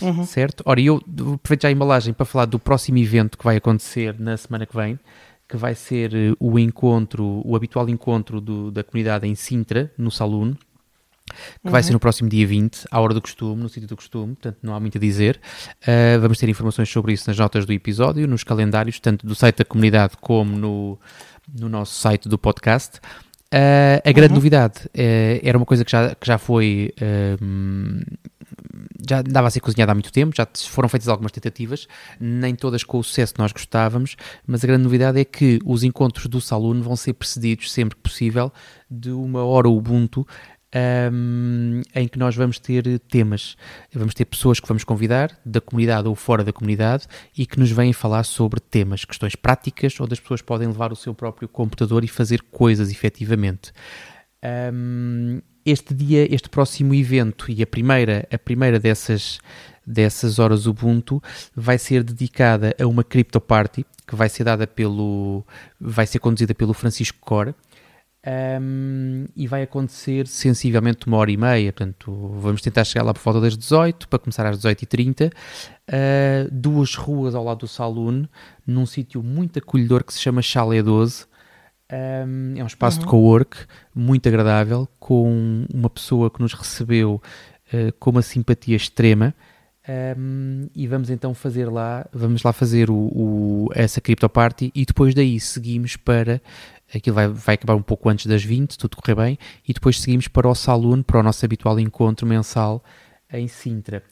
[0.00, 0.24] Uhum.
[0.24, 0.62] Certo?
[0.64, 0.96] Ora, eu
[1.34, 4.74] aproveito já a embalagem para falar do próximo evento que vai acontecer na semana que
[4.74, 4.98] vem
[5.50, 10.10] que vai ser eh, o encontro, o habitual encontro do, da comunidade em Sintra, no
[10.10, 11.70] Saloon, que uhum.
[11.72, 11.94] vai ser uhum.
[11.94, 14.80] no próximo dia 20, à hora do costume, no sítio do costume, portanto não há
[14.80, 15.40] muito a dizer.
[15.82, 19.56] Uh, vamos ter informações sobre isso nas notas do episódio, nos calendários, tanto do site
[19.56, 20.98] da comunidade como no,
[21.58, 22.98] no nosso site do podcast.
[23.52, 24.36] Uh, a grande uhum.
[24.36, 26.94] novidade uh, era uma coisa que já, que já foi
[29.08, 31.86] já dava a ser cozinhada há muito tempo, já foram feitas algumas tentativas,
[32.18, 35.82] nem todas com o sucesso que nós gostávamos, mas a grande novidade é que os
[35.82, 38.52] encontros do Saloon vão ser precedidos sempre que possível
[38.90, 40.26] de uma hora Ubuntu
[41.12, 43.56] um, em que nós vamos ter temas,
[43.92, 47.70] vamos ter pessoas que vamos convidar, da comunidade ou fora da comunidade, e que nos
[47.70, 52.04] vêm falar sobre temas, questões práticas, onde as pessoas podem levar o seu próprio computador
[52.04, 53.72] e fazer coisas efetivamente.
[54.72, 59.38] Um, este dia, este próximo evento e a primeira, a primeira dessas,
[59.86, 61.22] dessas horas Ubuntu
[61.54, 65.44] vai ser dedicada a uma crypto party que vai ser dada pelo,
[65.80, 67.54] vai ser conduzida pelo Francisco Cor
[68.60, 73.22] um, e vai acontecer sensivelmente uma hora e meia, portanto vamos tentar chegar lá por
[73.22, 78.26] volta das 18 para começar às 18h30 uh, duas ruas ao lado do Saloon
[78.66, 81.29] num sítio muito acolhedor que se chama Chalé 12
[81.92, 83.04] um, é um espaço uhum.
[83.04, 83.56] de co-work
[83.94, 87.20] muito agradável, com uma pessoa que nos recebeu
[87.72, 89.34] uh, com uma simpatia extrema.
[90.16, 94.84] Um, e vamos então fazer lá, vamos lá fazer o, o, essa crypto party e
[94.84, 96.40] depois daí seguimos para
[96.94, 100.28] aquilo vai, vai acabar um pouco antes das 20, tudo correr bem, e depois seguimos
[100.28, 102.82] para o Saloon, para o nosso habitual encontro mensal
[103.32, 104.02] em Sintra.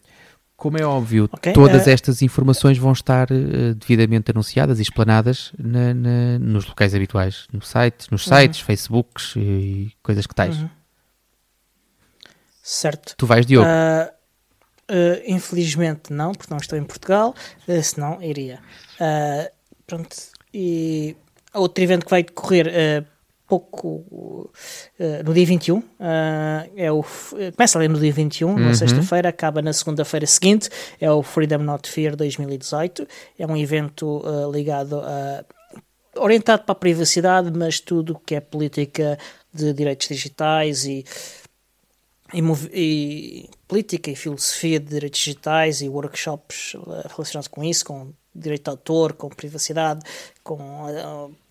[0.59, 1.91] Como é óbvio, okay, todas uh...
[1.91, 7.63] estas informações vão estar uh, devidamente anunciadas e explanadas na, na, nos locais habituais, no
[7.63, 8.37] site, nos uhum.
[8.37, 10.59] sites, Facebooks e, coisas que tais.
[10.59, 10.69] Uhum.
[12.61, 13.15] Certo.
[13.17, 13.69] Tu vais, Diogo?
[13.69, 14.11] Uh,
[14.91, 17.37] uh, não, porque não estou em Portugal,
[17.69, 18.59] uh, senão iria.
[19.87, 20.17] pronto,
[20.53, 21.17] e
[21.55, 23.07] outro evento que vai decorrer
[23.49, 25.79] pouco uh, no dia 21.
[25.79, 25.83] Uh,
[26.77, 27.03] é o,
[27.57, 28.59] começa ali no dia 21, uhum.
[28.59, 30.69] na sexta-feira, acaba na segunda-feira seguinte.
[31.01, 33.09] É o Freedom Not Fear 2018.
[33.39, 35.45] É um evento uh, ligado a.
[36.17, 39.19] orientado para a privacidade, mas tudo que é política
[39.53, 41.05] de direitos digitais e.
[42.35, 42.43] E,
[42.75, 46.77] e, política e filosofia de direitos digitais e workshops
[47.09, 50.03] relacionados com isso, com direito de autor, com privacidade,
[50.45, 50.85] com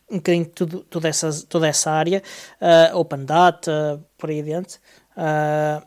[0.10, 2.24] um bocadinho tudo, toda, essa, toda essa área,
[2.62, 4.80] uh, Open Data, por aí adiante.
[5.18, 5.86] Uh,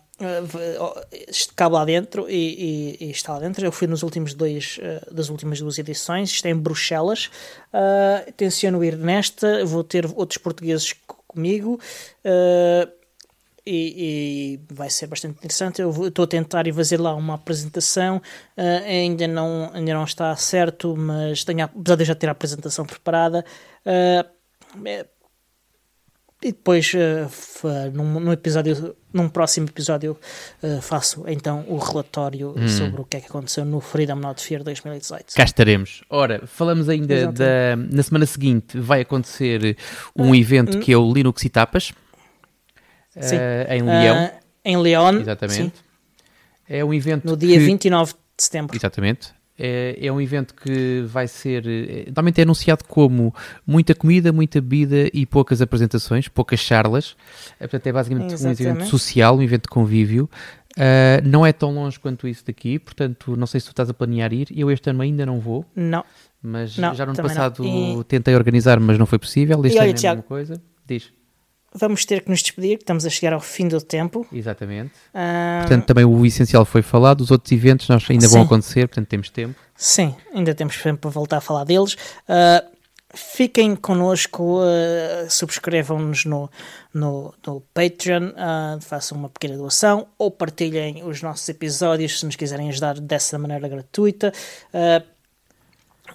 [1.57, 3.65] cabe lá dentro e, e, e, está lá dentro.
[3.65, 6.31] Eu fui nos últimos dois uh, das últimas duas edições.
[6.31, 7.31] Isto é em Bruxelas.
[7.73, 9.65] Uh, tenciono ir nesta.
[9.65, 10.95] Vou ter outros portugueses
[11.27, 11.81] comigo
[12.25, 13.00] uh,
[13.71, 15.81] e, e, vai ser bastante interessante.
[15.81, 20.35] Eu estou a tentar ir fazer lá uma apresentação, uh, ainda, não, ainda não está
[20.35, 23.45] certo, mas tenho, apesar de eu já ter a apresentação preparada.
[23.87, 25.09] Uh,
[26.43, 30.17] e depois, uh, num, num, episódio, num próximo episódio,
[30.81, 32.67] faço então o relatório hum.
[32.67, 35.35] sobre o que é que aconteceu no Freedom Not Fear 2018.
[35.35, 36.03] Cá estaremos.
[36.09, 37.39] Ora, falamos ainda Exatamente.
[37.39, 37.97] da.
[37.97, 39.77] Na semana seguinte vai acontecer
[40.17, 41.93] um evento que é o Linux e Tapas.
[43.19, 43.37] Sim.
[43.69, 44.31] em Leão.
[44.65, 45.21] em León.
[45.21, 45.63] Exatamente.
[45.63, 45.73] Sim.
[46.69, 47.27] É um evento.
[47.27, 47.65] No dia que...
[47.65, 48.77] 29 de setembro.
[48.77, 49.33] Exatamente.
[49.63, 51.67] É, é, um evento que vai ser.
[51.67, 53.35] É, normalmente é anunciado como
[53.67, 57.15] muita comida, muita bebida e poucas apresentações, poucas charlas.
[57.59, 58.63] É, portanto, é basicamente Exatamente.
[58.63, 60.31] um evento social, um evento de convívio.
[60.79, 63.93] Uh, não é tão longe quanto isso daqui, portanto, não sei se tu estás a
[63.93, 64.49] planear ir.
[64.57, 65.67] Eu este ano ainda não vou.
[65.77, 66.05] Não.
[66.41, 68.05] Mas não, já no ano passado e...
[68.05, 69.63] tentei organizar, mas não foi possível.
[69.67, 70.63] Este e olha, ano é a mesma coisa.
[70.87, 71.13] Diz
[71.75, 74.27] vamos ter que nos despedir, estamos a chegar ao fim do tempo.
[74.33, 74.93] Exatamente.
[75.15, 75.61] Um...
[75.61, 78.35] Portanto, também o essencial foi falado, os outros eventos nós ainda Sim.
[78.35, 79.55] vão acontecer, portanto temos tempo.
[79.77, 81.95] Sim, ainda temos tempo para voltar a falar deles.
[81.95, 82.69] Uh,
[83.15, 86.51] fiquem connosco, uh, subscrevam-nos no,
[86.93, 92.37] no, no, Patreon, uh, façam uma pequena doação ou partilhem os nossos episódios se nos
[92.37, 94.33] quiserem ajudar dessa maneira gratuita.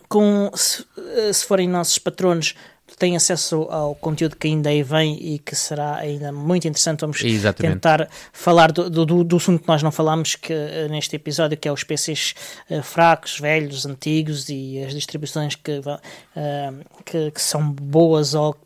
[0.10, 0.86] com, se,
[1.34, 2.54] se forem nossos patronos,
[2.98, 7.02] têm acesso ao conteúdo que ainda aí vem e que será ainda muito interessante.
[7.02, 7.74] Vamos Exatamente.
[7.74, 11.68] tentar falar do, do, do, assunto que nós não falámos que, eh, neste episódio, que
[11.68, 12.34] é os PCs
[12.70, 18.62] uh, fracos, velhos, antigos e as distribuições que, uh, que, que, são boas ou que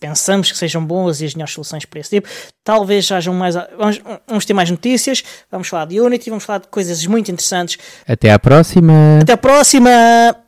[0.00, 2.28] pensamos que sejam boas e as melhores soluções para esse tipo.
[2.64, 3.54] Talvez hajam mais.
[3.54, 7.78] Vamos, vamos ter mais notícias, vamos falar de Unity, vamos falar de coisas muito interessantes.
[8.06, 9.20] Até à próxima!
[9.20, 10.44] Até à próxima!